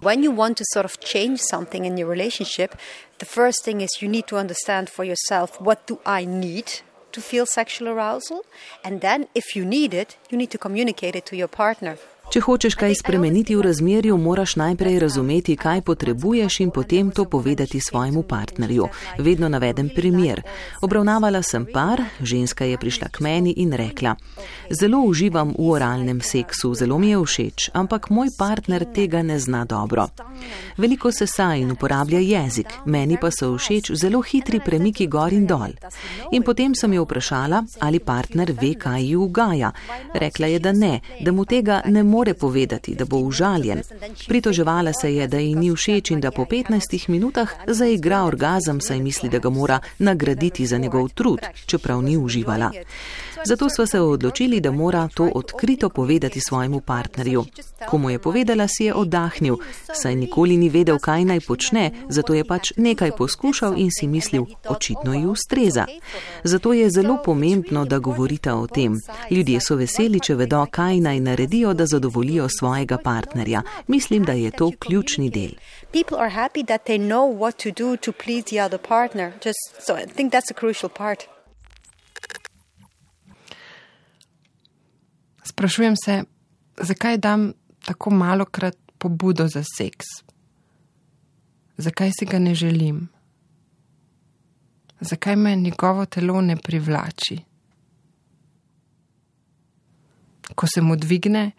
When 0.01 0.25
you 0.25 0.33
want 0.33 0.57
to 0.57 0.65
sort 0.73 0.85
of 0.85 0.99
change 1.01 1.39
something 1.51 1.85
in 1.85 1.99
your 1.99 2.09
relationship, 2.09 2.75
the 3.19 3.27
first 3.27 3.63
thing 3.65 3.83
is 3.83 4.01
you 4.01 4.09
need 4.09 4.27
to 4.27 4.37
understand 4.37 4.89
for 4.89 5.05
yourself 5.05 5.61
what 5.61 5.87
do 5.87 6.01
I 6.07 6.25
need 6.25 6.83
to 7.13 7.21
feel 7.21 7.47
sexual 7.47 7.89
arousal? 7.89 8.41
And 8.85 9.01
then, 9.01 9.29
if 9.35 9.55
you 9.55 9.65
need 9.65 9.95
it, 9.95 10.17
you 10.31 10.39
need 10.39 10.51
to 10.51 10.59
communicate 10.59 11.15
it 11.15 11.27
to 11.27 11.37
your 11.37 11.49
partner. 11.49 11.99
Če 12.33 12.41
hočeš 12.41 12.79
kaj 12.81 12.95
spremeniti 12.97 13.53
v 13.53 13.61
razmerju, 13.67 14.15
moraš 14.17 14.55
najprej 14.57 14.95
razumeti, 15.03 15.53
kaj 15.53 15.83
potrebuješ 15.85 16.55
in 16.65 16.71
potem 16.73 17.11
to 17.13 17.27
povedati 17.29 17.81
svojemu 17.81 18.23
partnerju. 18.23 18.87
Vedno 19.19 19.51
navedem 19.53 19.91
primer. 19.93 20.41
Obravnavala 20.81 21.43
sem 21.43 21.67
par, 21.69 22.01
ženska 22.21 22.65
je 22.65 22.79
prišla 22.81 23.09
k 23.13 23.21
meni 23.21 23.53
in 23.61 23.75
rekla: 23.77 24.15
Zelo 24.71 25.03
uživam 25.05 25.53
v 25.59 25.69
oralnem 25.77 26.21
seksu, 26.25 26.73
zelo 26.75 26.99
mi 26.99 27.11
je 27.11 27.21
všeč, 27.21 27.69
ampak 27.75 28.09
moj 28.09 28.33
partner 28.39 28.87
tega 28.95 29.21
ne 29.23 29.37
zna 29.39 29.65
dobro. 29.65 30.09
Veliko 30.77 31.13
se 31.13 31.27
sa 31.27 31.53
in 31.55 31.71
uporablja 31.71 32.19
jezik, 32.19 32.73
meni 32.87 33.21
pa 33.21 33.29
so 33.31 33.53
všeč 33.59 33.93
zelo 33.93 34.23
hitri 34.23 34.61
premiki 34.65 35.07
gor 35.07 35.33
in 35.33 35.45
dol. 35.47 35.77
In 36.33 36.43
potem 36.43 36.73
sem 36.75 36.93
jo 36.93 37.05
vprašala, 37.05 37.61
ali 37.81 38.01
partner 38.01 38.57
ve, 38.57 38.73
kaj 38.75 39.05
ji 39.05 39.17
ugaja. 39.17 39.73
Rekla 40.15 40.47
je, 40.47 40.59
da 40.59 40.73
ne, 40.73 41.01
da 41.21 41.33
mu 41.33 41.45
tega 41.45 41.83
ne 41.85 42.03
more 42.03 42.22
more 42.23 42.35
povedati, 42.35 42.95
da 42.95 43.05
bo 43.05 43.17
užaljen. 43.17 43.83
Pritoževala 44.29 44.93
se 44.93 45.15
je, 45.15 45.27
da 45.27 45.39
ji 45.39 45.55
ni 45.55 45.71
všeč 45.75 46.11
in 46.11 46.21
da 46.21 46.31
po 46.31 46.45
15 46.45 47.09
minutah 47.09 47.51
zaigra 47.67 48.25
orgazem, 48.25 48.81
saj 48.81 49.01
misli, 49.01 49.29
da 49.29 49.39
ga 49.39 49.51
mora 49.51 49.81
nagraditi 49.99 50.67
za 50.67 50.79
njegov 50.79 51.09
trud, 51.09 51.41
čeprav 51.67 52.03
ni 52.03 52.17
uživala. 52.17 52.71
Zato 53.45 53.69
smo 53.69 53.87
se 53.87 54.01
odločili, 54.01 54.61
da 54.61 54.71
mora 54.71 55.09
to 55.15 55.31
odkrito 55.35 55.89
povedati 55.89 56.41
svojemu 56.41 56.81
partnerju. 56.81 57.45
Ko 57.89 57.99
mu 57.99 58.11
je 58.11 58.19
povedala, 58.19 58.69
si 58.69 58.85
je 58.85 58.95
oddahnil, 58.95 59.57
saj 59.95 60.15
nikoli 60.15 60.57
ni 60.57 60.69
vedel, 60.69 60.99
kaj 60.99 61.25
naj 61.25 61.41
počne, 61.41 61.91
zato 62.09 62.35
je 62.35 62.45
pač 62.45 62.73
nekaj 62.77 63.11
poskušal 63.19 63.75
in 63.77 63.91
si 63.91 64.07
mislil, 64.07 64.45
očitno 64.69 65.15
ji 65.15 65.27
ustreza. 65.27 65.87
Zato 66.45 66.73
je 66.73 66.91
zelo 66.91 67.19
pomembno, 67.25 67.85
da 67.85 67.99
govorite 67.99 68.53
o 68.53 68.67
tem. 68.67 68.95
Ljudje 69.31 69.61
so 69.61 69.77
veseli, 69.77 70.21
če 70.21 70.35
vedo, 70.35 70.67
kaj 70.71 71.01
naj 71.01 71.21
naredijo, 71.21 71.75
da 71.75 71.87
zadovoljijo 71.87 72.02
svojega 72.59 72.99
partnerja. 72.99 73.63
Mislim, 73.87 74.25
da 74.25 74.33
je 74.33 74.51
to 74.51 74.71
ključni 74.79 75.31
del. 75.31 75.51
People 75.93 76.19
are 76.19 76.31
happy 76.31 76.67
that 76.67 76.85
they 76.85 76.99
know 76.99 77.39
what 77.39 77.63
to 77.63 77.85
do 77.85 77.97
to 77.97 78.13
please 78.13 78.45
the 78.51 78.65
other 78.65 78.79
partner. 78.89 79.33
Just, 79.45 79.87
so 79.87 79.97
I 79.97 80.07
think 80.07 80.33
that's 80.33 80.51
a 80.51 80.55
crucial 80.61 80.89
part. 80.89 81.25
Sprašujem 85.45 85.95
se, 86.05 86.25
zakaj 86.77 87.17
dam 87.19 87.53
tako 87.85 88.11
malo 88.11 88.45
krat 88.45 88.77
pobudo 88.99 89.49
za 89.49 89.63
seks? 89.77 90.07
Zakaj 91.77 92.11
si 92.19 92.27
ga 92.27 92.39
ne 92.39 92.55
želim? 92.55 93.09
Zakaj 95.01 95.37
me 95.37 95.57
njegovo 95.57 96.07
telo 96.07 96.41
ne 96.41 96.57
privlači? 96.57 97.39
Ko 100.55 100.67
se 100.67 100.81
mu 100.81 100.97
dvigne, 100.97 101.51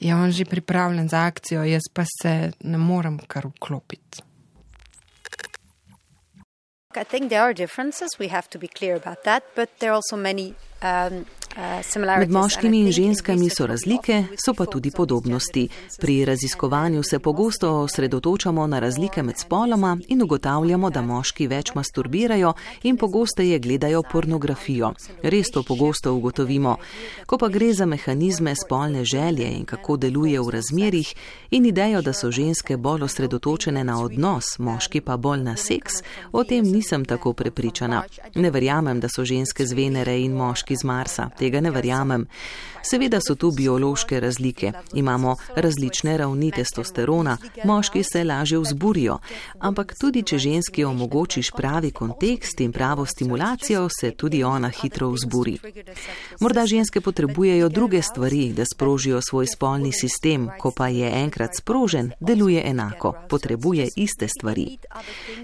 je 0.00 0.14
on 0.14 0.30
že 0.30 0.44
pripravljen 0.44 1.08
za 1.08 1.26
akcijo, 1.26 1.64
jaz 1.64 1.82
pa 1.92 2.04
se 2.22 2.52
ne 2.60 2.78
morem 2.78 3.18
kar 3.26 3.46
vklopiti. 3.46 4.22
I 6.96 7.04
think 7.04 7.28
there 7.28 7.42
are 7.42 7.54
differences, 7.54 8.08
we 8.20 8.28
have 8.28 8.48
to 8.50 8.58
be 8.58 8.68
clear 8.68 8.96
about 8.96 9.24
that, 9.24 9.42
but 9.56 9.68
there 9.78 9.90
are 9.90 9.96
also 9.96 10.16
many 10.16 10.54
um, 10.82 11.24
Med 12.18 12.30
moškimi 12.30 12.80
in 12.80 12.92
ženskami 12.92 13.48
so 13.50 13.66
razlike, 13.66 14.24
so 14.44 14.54
pa 14.54 14.64
tudi 14.66 14.90
podobnosti. 14.90 15.68
Pri 16.00 16.24
raziskovanju 16.24 17.02
se 17.02 17.18
pogosto 17.18 17.70
osredotočamo 17.70 18.66
na 18.66 18.78
razlike 18.78 19.22
med 19.22 19.38
spoloma 19.38 19.98
in 20.08 20.22
ugotavljamo, 20.22 20.90
da 20.90 21.02
moški 21.02 21.46
več 21.46 21.74
masturbirajo 21.74 22.52
in 22.82 22.96
pogosteje 22.96 23.58
gledajo 23.58 24.02
pornografijo. 24.12 24.92
Res 25.22 25.50
to 25.50 25.62
pogosto 25.62 26.14
ugotovimo. 26.14 26.76
Ko 27.26 27.38
pa 27.38 27.48
gre 27.48 27.72
za 27.72 27.86
mehanizme 27.86 28.54
spolne 28.56 29.04
želje 29.04 29.52
in 29.52 29.64
kako 29.64 29.96
deluje 29.96 30.40
v 30.40 30.50
razmerjih 30.50 31.14
in 31.50 31.66
idejo, 31.66 32.02
da 32.02 32.12
so 32.12 32.30
ženske 32.30 32.76
bolj 32.76 33.02
osredotočene 33.02 33.84
na 33.84 34.00
odnos, 34.02 34.58
moški 34.58 35.00
pa 35.00 35.16
bolj 35.16 35.42
na 35.42 35.56
seks, 35.56 36.02
o 36.32 36.44
tem 36.44 36.64
nisem 36.64 37.04
tako 37.04 37.32
prepričana. 37.32 38.02
Ne 38.34 38.50
verjamem, 38.50 39.00
da 39.00 39.08
so 39.08 39.24
ženske 39.24 39.66
z 39.66 39.72
Venere 39.72 40.18
in 40.20 40.34
moški 40.34 40.76
z 40.76 40.84
Marsa 40.84 41.30
tega 41.44 41.60
ne 41.60 41.70
verjamem. 41.70 42.26
Seveda 42.84 43.18
so 43.20 43.34
tu 43.34 43.50
biološke 43.50 44.20
razlike. 44.20 44.72
Imamo 44.94 45.36
različne 45.56 46.16
ravni 46.18 46.50
testosterona, 46.50 47.36
moški 47.64 48.02
se 48.02 48.24
lažje 48.24 48.58
vzburijo, 48.58 49.18
ampak 49.58 49.94
tudi 50.00 50.22
če 50.22 50.38
ženski 50.38 50.84
omogočiš 50.84 51.50
pravi 51.56 51.90
kontekst 51.90 52.60
in 52.60 52.72
pravo 52.72 53.06
stimulacijo, 53.06 53.88
se 54.00 54.10
tudi 54.10 54.42
ona 54.44 54.68
hitro 54.68 55.08
vzburi. 55.08 55.58
Morda 56.40 56.66
ženske 56.66 57.00
potrebujejo 57.00 57.68
druge 57.68 58.02
stvari, 58.02 58.52
da 58.52 58.64
sprožijo 58.64 59.20
svoj 59.22 59.46
spolni 59.46 59.92
sistem, 59.92 60.50
ko 60.60 60.72
pa 60.76 60.88
je 60.88 61.08
enkrat 61.22 61.56
sprožen, 61.56 62.12
deluje 62.20 62.62
enako, 62.66 63.14
potrebuje 63.28 63.88
iste 63.96 64.28
stvari. 64.28 64.78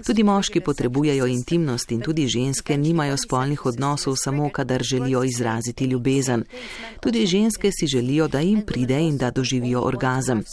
Tudi 0.05 0.23
moški 0.23 0.61
potrebujejo 0.61 1.25
intimnost 1.25 1.91
in 1.91 2.01
tudi 2.01 2.27
ženske 2.27 2.77
nimajo 2.77 3.17
spolnih 3.17 3.65
odnosov 3.65 4.15
samo, 4.15 4.49
kadar 4.49 4.83
želijo 4.83 5.23
izraziti 5.23 5.87
ljubezen. 5.91 6.45
Tudi 7.01 7.25
ženske 7.25 7.71
si 7.71 7.87
želijo, 7.87 8.27
da 8.27 8.39
jim 8.39 8.61
pride 8.65 8.99
in 8.99 9.17
da 9.17 9.31
doživijo 9.31 9.81
orgazem. 9.81 10.43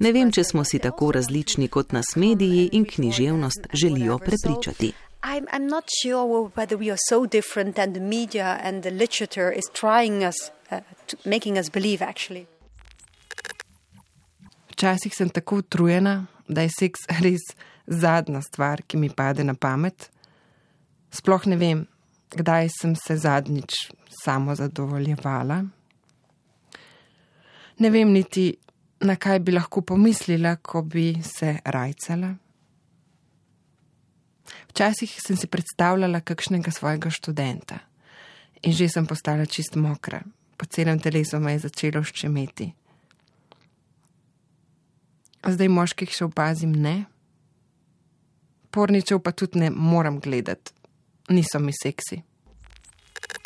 Ne 0.00 0.12
vem, 0.12 0.32
če 0.32 0.44
smo 0.44 0.64
si 0.64 0.78
tako 0.78 1.12
različni, 1.12 1.68
kot 1.68 1.92
nas 1.92 2.16
mediji 2.16 2.68
in 2.72 2.84
književnost 2.84 3.66
želijo 3.72 4.18
prepričati. 4.18 4.92
I'm, 5.22 5.46
I'm 5.52 5.66
not 5.66 5.84
sure 6.02 6.50
whether 6.56 6.76
we 6.76 6.88
are 6.90 6.98
so 7.08 7.26
different 7.26 7.74
than 7.74 7.92
the 7.92 8.00
media 8.00 8.60
and 8.62 8.82
the 8.82 8.90
literature 8.90 9.50
is 9.50 9.64
trying 9.72 10.24
us, 10.24 10.50
uh, 10.70 10.80
to, 11.06 11.16
making 11.24 11.58
us 11.58 11.68
believe 11.68 12.04
actually. 12.04 12.46
Včasih 14.70 15.14
sem 15.14 15.28
tako 15.28 15.56
utrujena, 15.56 16.26
da 16.48 16.62
je 16.62 16.70
seks 16.78 17.06
res 17.24 17.40
zadnja 17.86 18.42
stvar, 18.42 18.82
ki 18.86 18.96
mi 18.96 19.10
pade 19.10 19.44
na 19.44 19.54
pamet. 19.54 20.10
Sploh 21.10 21.46
ne 21.46 21.56
vem, 21.56 21.86
kdaj 22.30 22.68
sem 22.80 22.96
se 22.96 23.16
zadnjič 23.16 23.72
samo 24.24 24.54
zadovoljevala. 24.54 25.64
Ne 27.78 27.90
vem 27.90 28.12
niti, 28.12 28.56
na 29.00 29.16
kaj 29.16 29.38
bi 29.38 29.52
lahko 29.52 29.82
pomislila, 29.82 30.56
ko 30.56 30.82
bi 30.82 31.14
se 31.22 31.58
rajcala. 31.64 32.34
Včasih 34.68 35.12
sem 35.20 35.36
si 35.36 35.46
predstavljala 35.46 36.20
kakšnega 36.20 36.70
svojega 36.70 37.10
študenta 37.10 37.78
in 38.62 38.72
že 38.72 38.88
sem 38.88 39.06
postala 39.06 39.46
čist 39.46 39.76
mokra, 39.76 40.20
po 40.56 40.66
celem 40.66 40.98
telesu 41.00 41.40
me 41.40 41.52
je 41.52 41.64
začelo 41.68 42.02
ščemeti. 42.04 42.72
Zdaj 45.46 45.68
moških 45.70 46.10
še 46.10 46.26
opazim 46.26 46.72
ne, 46.74 47.06
porničev 48.74 49.22
pa 49.24 49.32
tudi 49.32 49.62
ne 49.62 49.70
moram 49.70 50.18
gledati, 50.20 50.75
niso 51.28 51.58
mi 51.58 51.72
seksi. 51.72 52.22
Fantasies 52.22 52.22
are 52.22 52.22
really, 52.22 52.22
really 52.22 52.22
important 52.22 52.74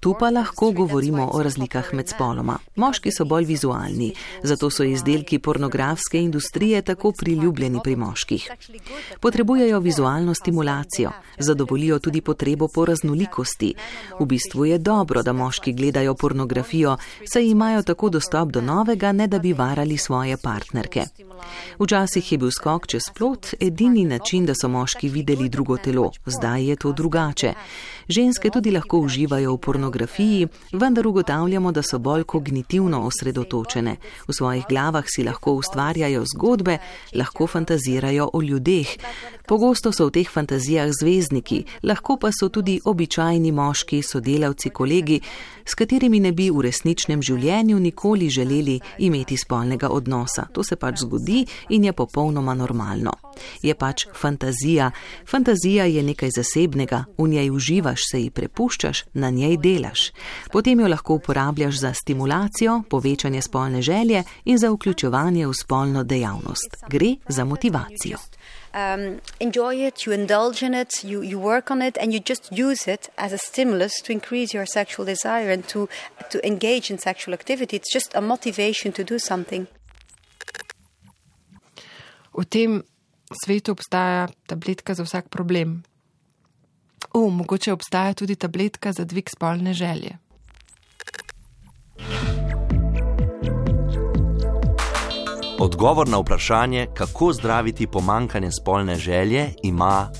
Tu 0.00 0.12
pa 0.20 0.28
lahko 0.30 0.70
govorimo 0.76 1.30
o 1.32 1.40
razlikah 1.42 1.94
med 1.94 2.12
spoloma. 2.12 2.58
Moški 2.76 3.12
so 3.12 3.24
bolj 3.24 3.48
vizualni, 3.54 4.10
zato 4.42 4.70
so 4.70 4.84
izdelki 4.84 5.38
pornografske 5.38 6.20
industrije 6.20 6.82
tako 6.82 7.14
priljubljeni 7.18 7.80
pri 7.84 7.96
moških. 7.96 8.50
Potrebujejo 9.20 9.80
vizualno 9.80 10.34
stimulacijo, 10.34 11.10
zadovoljijo 11.38 11.98
tudi 11.98 12.20
potrebo 12.20 12.68
po 12.74 12.84
raznolikosti. 12.84 13.74
V 14.20 14.26
bistvu 14.26 14.66
je 14.74 14.78
dobro, 14.78 15.22
da 15.22 15.32
moški 15.32 15.72
gledajo 15.72 16.14
pornografijo, 16.14 16.96
saj 17.32 17.48
imajo 17.48 17.82
tako 17.82 18.08
dostop 18.08 18.52
do 18.52 18.60
novega, 18.60 19.12
ne 19.22 19.28
da 19.28 19.38
bi 19.38 19.52
varali 19.52 19.96
svoje 19.96 20.36
partnerke. 20.36 21.02
Včasih 21.78 22.32
je 22.32 22.38
bil 22.38 22.50
skok 22.50 22.86
čez 22.86 23.02
plot 23.14 23.54
edini 23.60 24.04
način, 24.04 24.46
da 24.46 24.54
so 24.54 24.68
moški 24.68 25.08
videli 25.08 25.48
drugo 25.48 25.76
telo, 25.76 26.10
zdaj 26.26 26.66
je 26.70 26.76
to 26.76 26.92
drugače. 26.92 27.52
Ženske 28.08 28.50
tudi 28.50 28.70
lahko 28.70 28.98
uživajo 28.98 29.54
v 29.54 29.58
pornografiji, 29.58 30.48
vendar 30.72 31.06
ugotavljamo, 31.06 31.72
da 31.72 31.82
so 31.82 31.98
bolj 31.98 32.24
kognitivno 32.24 33.02
osredotočene. 33.06 33.96
V 34.28 34.32
svojih 34.32 34.64
glavah 34.68 35.04
si 35.06 35.24
lahko 35.24 35.52
ustvarjajo 35.52 36.24
zgodbe, 36.34 36.78
lahko 37.14 37.46
fantazirajo 37.46 38.30
o 38.32 38.42
ljudeh. 38.42 38.88
Pogosto 39.46 39.92
so 39.92 40.06
v 40.06 40.10
teh 40.10 40.30
fantazijah 40.30 40.90
zvezdniki, 41.00 41.64
lahko 41.82 42.16
pa 42.16 42.30
so 42.32 42.48
tudi 42.48 42.80
običajni 42.84 43.52
moški, 43.52 44.02
sodelavci, 44.02 44.70
kolegi, 44.70 45.20
s 45.64 45.74
katerimi 45.74 46.20
ne 46.20 46.32
bi 46.32 46.50
v 46.50 46.62
resničnem 46.66 47.22
življenju 47.22 47.78
nikoli 47.80 48.28
želeli 48.30 48.80
imeti 48.98 49.36
spolnega 49.36 49.88
odnosa. 49.88 50.46
To 50.52 50.62
se 50.62 50.76
pač 50.76 51.02
zgodi 51.04 51.44
in 51.68 51.84
je 51.84 51.92
popolnoma 51.92 52.54
normalno. 52.54 53.12
Je 53.62 53.74
pač 53.74 54.06
fantazija. 54.14 54.90
Fantazija 55.26 55.84
je 55.84 56.02
nekaj 56.02 56.30
zasebnega, 56.36 57.04
v 57.18 57.28
njej 57.28 57.50
uživaš, 57.92 58.00
se 58.10 58.20
ji 58.20 58.30
prepuščaš, 58.30 59.04
na 59.14 59.30
njej 59.30 59.56
delaš. 59.56 60.12
Potem 60.52 60.80
jo 60.80 60.88
lahko 60.88 61.14
uporabljaš 61.14 61.80
za 61.80 61.92
stimulacijo, 61.94 62.82
povečanje 62.88 63.42
spolne 63.42 63.82
želje 63.82 64.24
in 64.44 64.58
za 64.58 64.70
vključevanje 64.70 65.46
v 65.46 65.52
spolno 65.54 66.04
dejavnost. 66.04 66.76
Gre 66.88 67.16
za 67.28 67.44
motivacijo. 67.44 68.18
Um, 68.74 69.20
enjoy 69.40 69.86
it, 69.86 70.06
you 70.06 70.14
indulge 70.14 70.62
in 70.62 70.74
it, 70.74 71.04
you, 71.04 71.22
you 71.22 71.38
work 71.38 71.70
on 71.70 71.82
it, 71.82 71.98
and 71.98 72.12
you 72.12 72.20
just 72.28 72.50
use 72.52 72.88
it 72.88 73.10
as 73.16 73.32
a 73.32 73.38
stimulus 73.38 73.92
to 74.06 74.12
increase 74.12 74.54
your 74.54 74.66
sexual 74.66 75.06
desire 75.06 75.52
and 75.52 75.68
to, 75.68 75.88
to 76.30 76.38
engage 76.42 76.90
in 76.90 76.98
sexual 76.98 77.34
activity. 77.34 77.76
It's 77.76 77.92
just 77.92 78.14
a 78.14 78.20
motivation 78.20 78.92
to 78.92 79.04
do 79.04 79.18
something. 79.18 79.66
V 82.32 82.44
tem 82.48 82.82
svetu 83.44 83.72
obstaja 83.72 84.28
tabletka 84.46 84.94
za 84.94 85.04
vsak 85.04 85.28
problem. 85.28 85.82
O, 87.14 87.30
mogoče 87.30 87.72
obstaja 87.72 88.14
tudi 88.14 88.34
tabletka 88.34 88.92
za 88.92 89.04
dvig 89.04 89.30
spolne 89.30 89.74
želje. 89.74 90.18
Odgovor 95.58 96.08
na 96.08 96.18
vprašanje, 96.18 96.86
kako 96.94 97.32
zdraviti 97.32 97.86
pomankanje 97.86 98.50
spolne 98.52 98.96
želje, 98.96 99.48
ima. 99.62 100.10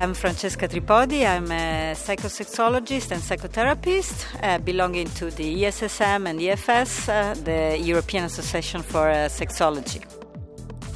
I'm 0.00 0.14
Francesca 0.14 0.68
Tripodi. 0.68 1.16
I'm 1.16 1.52
a 1.52 1.94
psychosexologist 1.94 3.12
and 3.12 3.22
psychotherapist 3.22 4.26
uh, 4.34 4.64
belonging 4.64 5.08
to 5.18 5.30
the 5.30 5.44
ESSM 5.44 6.26
and 6.30 6.40
EFS, 6.40 7.08
uh, 7.08 7.44
the 7.44 7.78
European 7.90 8.24
Association 8.24 8.82
for 8.82 9.10
uh, 9.10 9.16
Sexology. 9.28 10.00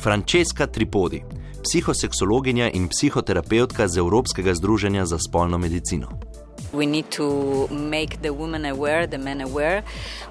Francesca 0.00 0.66
Tripodi, 0.66 1.22
psihoseksologinja 1.66 2.70
in 2.70 2.86
psihoterapeutka 2.86 3.90
z 3.90 3.98
Evropskega 3.98 4.54
združenja 4.54 5.02
za 5.06 5.18
spolno 5.18 5.58
medicino. 5.58 6.06
We 6.76 6.84
need 6.84 7.10
to 7.12 7.68
make 7.68 8.20
the 8.20 8.32
woman 8.32 8.64
aware, 8.66 9.06
the 9.06 9.18
men 9.18 9.40
aware 9.40 9.82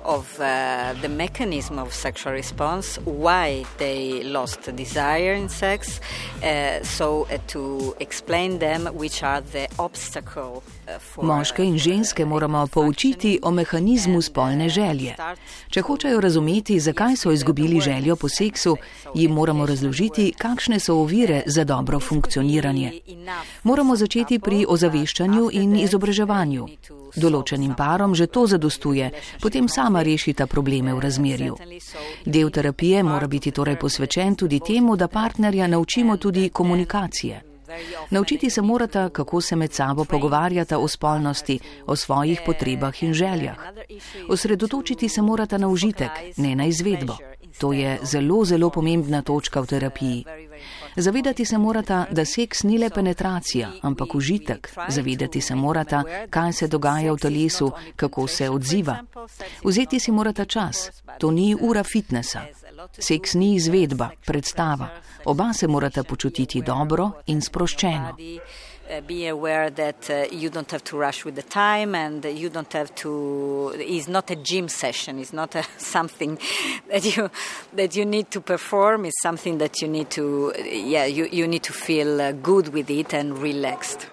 of 0.03 0.39
uh, 0.39 0.93
the 1.01 1.09
mechanism 1.09 1.79
of 1.79 1.91
sexual 1.91 2.33
response, 2.33 2.99
why 3.05 3.65
they 3.77 4.23
lost 4.23 4.59
desire 4.75 5.33
in 5.33 5.49
sex, 5.49 5.99
uh, 6.43 6.83
so 6.83 7.07
uh, 7.31 7.37
to 7.47 7.95
explain 7.99 8.59
them 8.59 8.85
which 8.93 9.23
are 9.23 9.41
the 9.41 9.67
obstacles. 9.79 10.63
Moške 11.17 11.63
in 11.65 11.77
ženske 11.77 12.25
moramo 12.25 12.67
poučiti 12.67 13.39
o 13.43 13.51
mehanizmu 13.51 14.21
spolne 14.21 14.69
želje. 14.69 15.15
Če 15.69 15.81
hočejo 15.81 16.19
razumeti, 16.21 16.79
zakaj 16.79 17.15
so 17.15 17.31
izgubili 17.31 17.81
željo 17.81 18.15
po 18.15 18.29
seksu, 18.29 18.75
jim 19.15 19.31
moramo 19.31 19.65
razložiti, 19.65 20.33
kakšne 20.37 20.79
so 20.79 20.95
ovire 21.01 21.41
za 21.45 21.63
dobro 21.63 21.99
funkcioniranje. 21.99 22.91
Moramo 23.63 23.95
začeti 23.95 24.39
pri 24.39 24.65
ozaveščanju 24.69 25.49
in 25.53 25.75
izobraževanju. 25.75 26.34
Določenim 27.15 27.75
parom 27.75 28.15
že 28.15 28.27
to 28.27 28.47
zadostuje, 28.47 29.11
potem 29.41 29.67
sama 29.67 30.03
rešita 30.03 30.47
probleme 30.47 30.93
v 30.93 30.99
razmerju. 30.99 31.55
Del 32.25 32.49
terapije 32.49 33.03
mora 33.03 33.27
biti 33.27 33.51
torej 33.51 33.79
posvečen 33.79 34.35
tudi 34.35 34.59
temu, 34.59 34.95
da 34.95 35.07
partnerja 35.07 35.67
naučimo 35.67 36.17
tudi 36.17 36.49
komunikacije. 36.49 37.55
Naučiti 38.09 38.49
se 38.49 38.61
morata, 38.61 39.09
kako 39.09 39.41
se 39.41 39.55
med 39.55 39.73
sabo 39.73 40.05
pogovarjata 40.05 40.79
o 40.79 40.87
spolnosti, 40.87 41.59
o 41.85 41.95
svojih 41.95 42.41
potrebah 42.45 43.03
in 43.03 43.13
željah. 43.13 43.57
Osredotočiti 44.29 45.09
se 45.09 45.21
morata 45.21 45.57
na 45.57 45.67
užitek, 45.67 46.11
ne 46.37 46.55
na 46.55 46.65
izvedbo. 46.65 47.17
To 47.59 47.73
je 47.73 47.99
zelo, 48.03 48.45
zelo 48.45 48.69
pomembna 48.69 49.21
točka 49.21 49.61
v 49.61 49.65
terapiji. 49.65 50.25
Zavedati 50.95 51.45
se 51.45 51.57
morata, 51.57 52.05
da 52.11 52.25
seks 52.25 52.63
ni 52.63 52.77
le 52.77 52.89
penetracija, 52.89 53.71
ampak 53.81 54.15
užitek. 54.15 54.69
Zavedati 54.87 55.41
se 55.41 55.55
morata, 55.55 56.03
kaj 56.29 56.53
se 56.53 56.67
dogaja 56.67 57.13
v 57.13 57.17
telesu, 57.17 57.71
kako 57.95 58.27
se 58.27 58.49
odziva. 58.49 58.97
Vzeti 59.63 59.99
si 59.99 60.11
morata 60.11 60.45
čas. 60.45 60.89
To 61.19 61.31
ni 61.31 61.55
ura 61.61 61.83
fitnesa. 61.83 62.41
Seks 62.99 63.33
ni 63.33 63.55
izvedba, 63.55 64.09
predstava. 64.25 64.89
Oba 65.25 65.53
se 65.53 65.67
morata 65.67 66.03
počutiti 66.03 66.61
dobro 66.61 67.11
in 67.25 67.41
sproščeno. 67.41 68.15
Be 69.07 69.27
aware 69.27 69.71
that 69.71 70.09
uh, 70.11 70.27
you 70.31 70.51
don't 70.51 70.69
have 70.69 70.83
to 70.83 70.97
rush 70.97 71.25
with 71.25 71.35
the 71.35 71.41
time 71.41 71.95
and 71.95 72.23
you 72.23 72.49
don't 72.49 72.71
have 72.73 72.93
to. 72.95 73.73
It's 73.79 74.07
not 74.07 74.29
a 74.29 74.35
gym 74.35 74.69
session. 74.69 75.17
It's 75.17 75.33
not 75.33 75.55
a, 75.55 75.63
something 75.77 76.37
that 76.91 77.03
you 77.03 77.29
that 77.73 77.95
you 77.95 78.05
need 78.05 78.29
to 78.29 78.41
perform. 78.41 79.05
It's 79.05 79.21
something 79.23 79.57
that 79.57 79.81
you 79.81 79.87
need 79.87 80.11
to. 80.11 80.53
Yeah, 80.63 81.05
you, 81.05 81.25
you 81.31 81.47
need 81.47 81.63
to 81.63 81.73
feel 81.73 82.21
uh, 82.21 82.31
good 82.33 82.67
with 82.73 82.91
it 82.91 83.13
and 83.13 83.37
relaxed. 83.39 84.07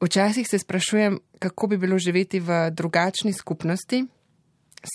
Včasih 0.00 0.48
se 0.48 0.58
sprašujem, 0.58 1.20
kako 1.38 1.66
bi 1.66 1.76
bilo 1.76 1.98
živeti 1.98 2.40
v 2.40 2.70
drugačni 2.70 3.32
skupnosti, 3.32 4.04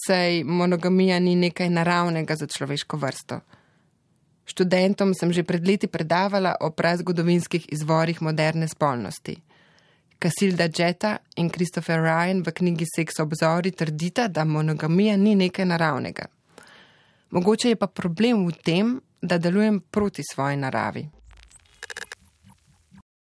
saj 0.07 0.43
monogamija 0.43 1.19
ni 1.19 1.35
nekaj 1.35 1.69
naravnega 1.69 2.35
za 2.35 2.47
človeško 2.47 2.97
vrsto. 2.97 3.39
Študentom 4.47 5.12
sem 5.12 5.33
že 5.36 5.43
pred 5.43 5.67
leti 5.67 5.91
predavala 5.91 6.55
o 6.63 6.71
prazgodovinskih 6.71 7.67
izvorih 7.67 8.21
moderne 8.23 8.67
spolnosti. 8.67 9.36
Kasilda 10.19 10.71
Jetta 10.71 11.17
in 11.36 11.49
Christopher 11.49 12.01
Ryan 12.01 12.41
v 12.41 12.51
knjigi 12.51 12.86
Seks 12.95 13.19
obzori 13.19 13.71
trdita, 13.71 14.27
da 14.27 14.45
monogamija 14.45 15.17
ni 15.17 15.36
nekaj 15.36 15.65
naravnega. 15.65 16.25
Mogoče 17.29 17.69
je 17.69 17.75
pa 17.75 17.88
problem 17.88 18.47
v 18.47 18.55
tem, 18.63 18.95
da 19.21 19.38
delujem 19.38 19.79
proti 19.91 20.23
svoji 20.23 20.57
naravi. 20.57 21.10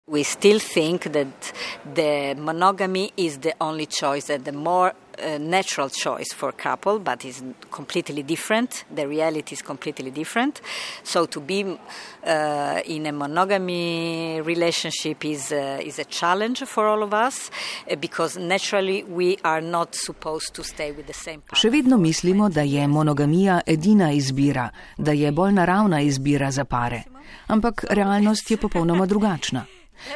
We 0.06 0.24
still 0.24 0.60
think 0.60 1.02
that 1.02 1.54
the 1.94 2.34
monogamy 2.34 3.10
is 3.16 3.38
the 3.38 3.54
only 3.60 3.86
choice 3.86 4.34
and 4.34 4.44
the 4.44 4.52
more 4.52 4.92
uh, 5.18 5.38
natural 5.38 5.88
choice 5.88 6.32
for 6.32 6.48
a 6.50 6.52
couple, 6.52 6.98
but 6.98 7.24
it's 7.24 7.42
completely 7.70 8.22
different. 8.22 8.84
The 8.94 9.06
reality 9.06 9.54
is 9.54 9.62
completely 9.62 10.10
different. 10.10 10.60
So 11.02 11.26
to 11.26 11.40
be 11.40 11.64
uh, 11.64 12.80
in 12.86 13.06
a 13.06 13.12
monogamy 13.12 14.40
relationship 14.40 15.24
is 15.24 15.52
uh, 15.52 15.80
is 15.82 15.98
a 15.98 16.04
challenge 16.04 16.64
for 16.64 16.86
all 16.86 17.02
of 17.02 17.12
us 17.14 17.50
uh, 17.90 17.96
because 17.96 18.36
naturally 18.36 19.04
we 19.04 19.38
are 19.44 19.60
not 19.60 19.94
supposed 19.94 20.54
to 20.54 20.64
stay 20.64 20.92
with 20.92 21.06
the 21.06 21.14
same 21.14 21.40
partner. 21.40 21.60
Še 21.60 21.70
vedno 21.70 21.98
mislimo, 21.98 22.48
da 22.48 22.62
je 22.62 22.86
monogamija 22.88 23.60
edina 23.66 24.12
izbira, 24.12 24.70
da 24.98 25.12
je 25.12 25.32
bolj 25.32 25.52
naravna 25.52 26.00
izbira 26.00 26.50
za 26.50 26.64
pare. 26.64 27.04
Ampak 27.46 27.84
realnost 27.90 28.50
je 28.50 28.56
popolnoma 28.56 29.06
drugačna. 29.06 29.66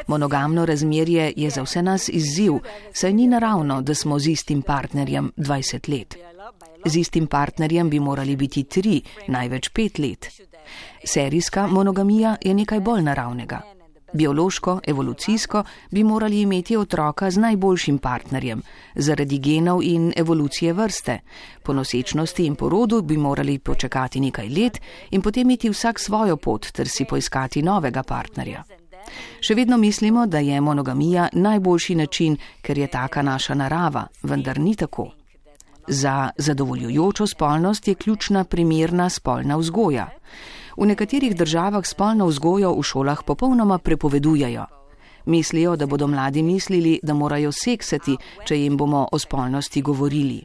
Monogamno 0.07 0.65
razmerje 0.65 1.33
je 1.35 1.49
za 1.49 1.61
vse 1.61 1.81
nas 1.81 2.09
izziv, 2.09 2.53
saj 2.93 3.13
ni 3.13 3.27
naravno, 3.27 3.81
da 3.81 3.95
smo 3.95 4.19
z 4.19 4.27
istim 4.27 4.61
partnerjem 4.61 5.31
20 5.37 5.89
let. 5.89 6.15
Z 6.85 6.95
istim 6.95 7.27
partnerjem 7.27 7.89
bi 7.89 7.99
morali 7.99 8.35
biti 8.35 8.63
tri, 8.63 9.01
največ 9.27 9.69
pet 9.69 9.99
let. 9.99 10.25
Serijska 11.03 11.67
monogamija 11.67 12.35
je 12.41 12.53
nekaj 12.53 12.79
bolj 12.79 13.01
naravnega. 13.01 13.61
Biološko, 14.13 14.79
evolucijsko 14.87 15.63
bi 15.91 16.03
morali 16.03 16.41
imeti 16.41 16.77
otroka 16.77 17.31
z 17.31 17.37
najboljšim 17.37 17.97
partnerjem, 17.97 18.61
zaradi 18.95 19.39
genov 19.39 19.83
in 19.83 20.13
evolucije 20.15 20.73
vrste. 20.73 21.19
Po 21.63 21.73
nosečnosti 21.73 22.45
in 22.45 22.55
porodu 22.55 23.01
bi 23.01 23.17
morali 23.17 23.59
počakati 23.59 24.19
nekaj 24.19 24.49
let 24.49 24.81
in 25.11 25.21
potem 25.21 25.51
iti 25.51 25.69
vsak 25.69 25.99
svojo 25.99 26.37
pot 26.37 26.71
ter 26.71 26.87
si 26.87 27.05
poiskati 27.05 27.61
novega 27.61 28.03
partnerja. 28.03 28.63
Še 29.41 29.55
vedno 29.55 29.77
mislimo, 29.77 30.25
da 30.27 30.39
je 30.39 30.61
monogamija 30.61 31.29
najboljši 31.33 31.95
način, 31.95 32.37
ker 32.61 32.77
je 32.77 32.87
taka 32.87 33.21
naša 33.21 33.53
narava, 33.53 34.07
vendar 34.23 34.59
ni 34.59 34.75
tako. 34.75 35.11
Za 35.87 36.29
zadovoljujočo 36.37 37.27
spolnost 37.27 37.87
je 37.87 37.95
ključna 37.95 38.43
primerna 38.43 39.09
spolna 39.09 39.55
vzgoja. 39.57 40.09
V 40.77 40.85
nekaterih 40.85 41.35
državah 41.35 41.85
spolno 41.85 42.27
vzgojo 42.27 42.75
v 42.77 42.83
šolah 42.83 43.23
popolnoma 43.25 43.77
prepovedujejo. 43.77 44.65
Mislijo, 45.25 45.75
da 45.75 45.85
bodo 45.85 46.07
mladi 46.07 46.43
mislili, 46.43 46.99
da 47.03 47.13
morajo 47.13 47.51
seksati, 47.51 48.17
če 48.45 48.61
jim 48.61 48.77
bomo 48.77 49.07
o 49.11 49.19
spolnosti 49.19 49.81
govorili. 49.81 50.43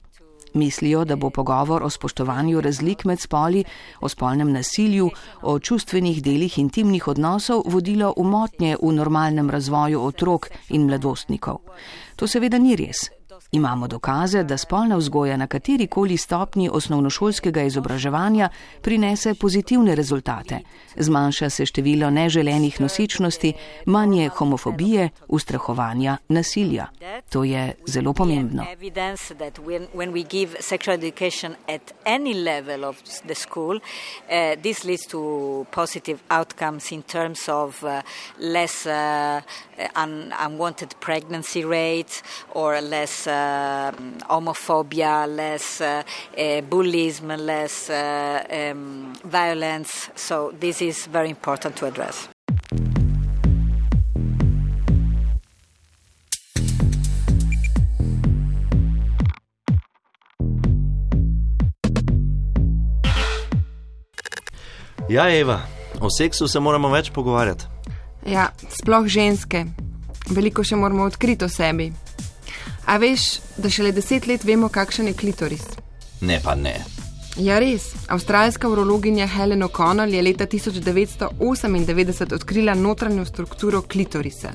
Mislijo, 0.54 1.04
da 1.04 1.16
bo 1.16 1.30
pogovor 1.30 1.82
o 1.82 1.90
spoštovanju 1.90 2.60
razlik 2.60 3.04
med 3.04 3.20
spoli, 3.20 3.64
o 4.00 4.08
spolnem 4.08 4.52
nasilju, 4.52 5.10
o 5.42 5.58
čustvenih 5.58 6.22
delih 6.22 6.58
intimnih 6.58 7.08
odnosov 7.08 7.62
vodilo 7.66 8.14
v 8.16 8.24
motnje 8.24 8.76
v 8.82 8.92
normalnem 8.92 9.50
razvoju 9.50 10.00
otrok 10.00 10.48
in 10.68 10.86
mladostnikov. 10.86 11.58
To 12.16 12.26
seveda 12.26 12.58
ni 12.58 12.76
res. 12.76 13.10
Imamo 13.52 13.88
dokaze, 13.88 14.42
da 14.44 14.58
spolna 14.58 14.96
vzgoja 14.96 15.36
na 15.36 15.46
kateri 15.46 15.86
koli 15.86 16.16
stopni 16.16 16.68
osnovnošolskega 16.72 17.62
izobraževanja 17.62 18.48
prinese 18.82 19.34
pozitivne 19.34 19.94
rezultate. 19.94 20.58
Zmanjša 20.96 21.50
se 21.50 21.66
število 21.66 22.10
neželenih 22.10 22.80
nosičnosti, 22.80 23.52
manje 23.86 24.28
homofobije, 24.28 25.08
ustrahovanja, 25.28 26.16
nasilja. 26.28 26.86
To 27.30 27.44
je 27.44 27.74
zelo 27.86 28.12
pomembno. 28.12 28.64
unwanted 40.40 40.94
pregnancy 41.00 41.64
rate 41.64 42.22
or 42.54 42.80
less 42.80 43.26
uh, 43.26 43.33
homophobia, 44.28 45.26
less 45.26 45.80
uh, 45.80 46.02
uh, 46.38 46.60
bullying, 46.62 47.28
less 47.38 47.90
uh, 47.90 48.42
um, 48.50 49.12
violence. 49.24 50.10
So 50.14 50.52
this 50.58 50.82
is 50.82 51.06
very 51.06 51.30
important 51.30 51.76
to 51.76 51.86
address. 51.86 52.28
Ja, 65.08 65.30
Eva, 65.30 65.60
o 66.00 66.08
seksu 66.10 66.48
se 66.48 66.60
moramo 66.60 66.88
več 66.88 67.10
pogovarjati. 67.12 67.66
Ja, 68.26 68.48
sploh 68.72 69.04
ženske. 69.06 69.66
Veliko 70.32 70.64
še 70.64 70.78
moramo 70.80 71.04
odkriti 71.04 71.44
o 71.44 71.48
sebi. 71.52 71.90
A 72.86 72.96
veš, 72.96 73.40
da 73.56 73.70
šele 73.70 73.92
deset 73.92 74.26
let 74.26 74.44
vemo, 74.44 74.68
kakšen 74.68 75.06
je 75.06 75.14
klitoris? 75.14 75.64
Ne, 76.20 76.40
pa 76.44 76.54
ne. 76.54 76.76
Ja, 77.36 77.58
res. 77.58 77.88
Avstralska 78.08 78.68
urologinja 78.70 79.26
Helen 79.26 79.62
O'Connell 79.66 80.14
je 80.14 80.22
leta 80.22 80.46
1998 80.46 82.34
odkrila 82.34 82.74
notranjo 82.74 83.24
strukturo 83.24 83.82
klitorisa 83.82 84.52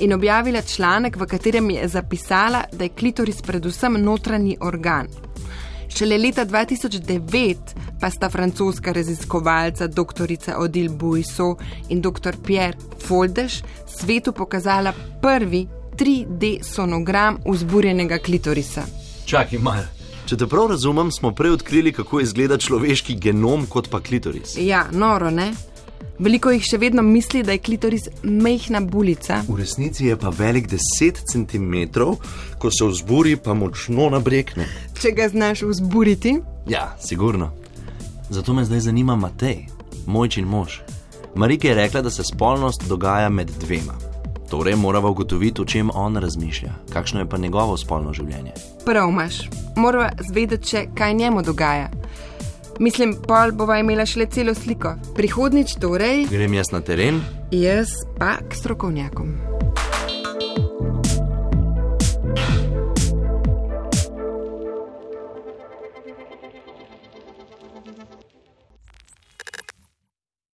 in 0.00 0.12
objavila 0.12 0.62
članek, 0.62 1.16
v 1.16 1.26
katerem 1.26 1.70
je 1.70 1.88
zapisala, 1.88 2.64
da 2.72 2.84
je 2.84 2.88
klitoris 2.88 3.42
predvsem 3.42 3.96
notranji 4.04 4.56
organ. 4.60 5.08
Šele 5.88 6.18
leta 6.18 6.44
2009 6.46 7.56
pa 8.00 8.10
sta 8.10 8.28
francoska 8.30 8.92
raziskovalca 8.92 9.86
dr. 9.86 10.28
Odile 10.56 10.88
Buiso 10.88 11.56
in 11.88 12.00
dr. 12.00 12.36
Pierre 12.46 12.78
Foldež 13.06 13.62
svetu 13.86 14.32
pokazala 14.32 14.92
prvi 15.22 15.66
3D 15.98 16.62
sonogram 16.62 17.38
vzburjenega 17.46 18.18
klitorisa. 18.18 18.82
Čakaj, 19.26 19.58
malo. 19.58 19.82
Če 20.28 20.36
te 20.36 20.46
prav 20.46 20.68
razumem, 20.70 21.10
smo 21.10 21.32
prej 21.34 21.56
odkrili, 21.56 21.92
kako 21.92 22.20
izgleda 22.20 22.58
človeški 22.58 23.16
genom, 23.16 23.66
kot 23.66 23.88
pa 23.90 24.00
klitoris. 24.00 24.54
Ja, 24.60 24.84
noro, 24.92 25.30
ne? 25.30 25.52
Veliko 26.18 26.52
jih 26.52 26.62
še 26.62 26.78
vedno 26.78 27.02
misli, 27.02 27.42
da 27.42 27.54
je 27.54 27.62
klitoris 27.62 28.08
mehna 28.22 28.80
bulica. 28.80 29.40
V 29.48 29.58
resnici 29.58 30.06
je 30.06 30.16
pa 30.18 30.30
velik 30.34 30.68
10 30.70 31.22
cm, 31.32 31.74
ko 32.58 32.70
se 32.70 32.90
vzburi, 32.90 33.36
pa 33.36 33.54
močno 33.54 34.10
nabrekne. 34.14 34.66
Če 35.00 35.14
ga 35.16 35.30
znaš 35.32 35.64
vzburiti? 35.66 36.36
Ja, 36.70 36.92
sigurno. 37.02 37.50
Zato 38.30 38.54
me 38.54 38.66
zdaj 38.68 38.86
zanima 38.90 39.16
Matej, 39.16 39.64
mojčin 40.06 40.46
mož. 40.46 40.80
Marika 41.34 41.68
je 41.68 41.74
rekla, 41.74 42.02
da 42.02 42.10
se 42.10 42.26
spolnost 42.26 42.86
dogaja 42.88 43.28
med 43.28 43.50
dvema. 43.62 44.07
Torej 44.50 44.76
moramo 44.76 45.10
ugotoviti, 45.10 45.62
o 45.62 45.64
čem 45.64 45.90
on 45.94 46.16
razmišlja, 46.16 46.72
kakšno 46.92 47.20
je 47.20 47.28
pa 47.28 47.38
njegovo 47.38 47.76
spolno 47.76 48.12
življenje. 48.12 48.52
Prav 48.84 49.08
imaš, 49.08 49.42
moramo 49.76 50.08
zvedeti, 50.28 50.68
še, 50.68 50.84
kaj 50.94 51.14
njemu 51.14 51.42
dogaja. 51.42 51.90
Mislim, 52.80 53.16
pol 53.26 53.52
bova 53.52 53.78
imela 53.78 54.06
šele 54.06 54.26
celo 54.30 54.54
sliko. 54.54 54.94
Prihodnič 55.14 55.76
torej. 55.82 56.26
Grem 56.30 56.54
jaz 56.54 56.70
na 56.72 56.80
teren? 56.80 57.20
Jaz 57.50 57.90
pa 58.18 58.38
k 58.38 58.54
strokovnjakom. 58.54 59.34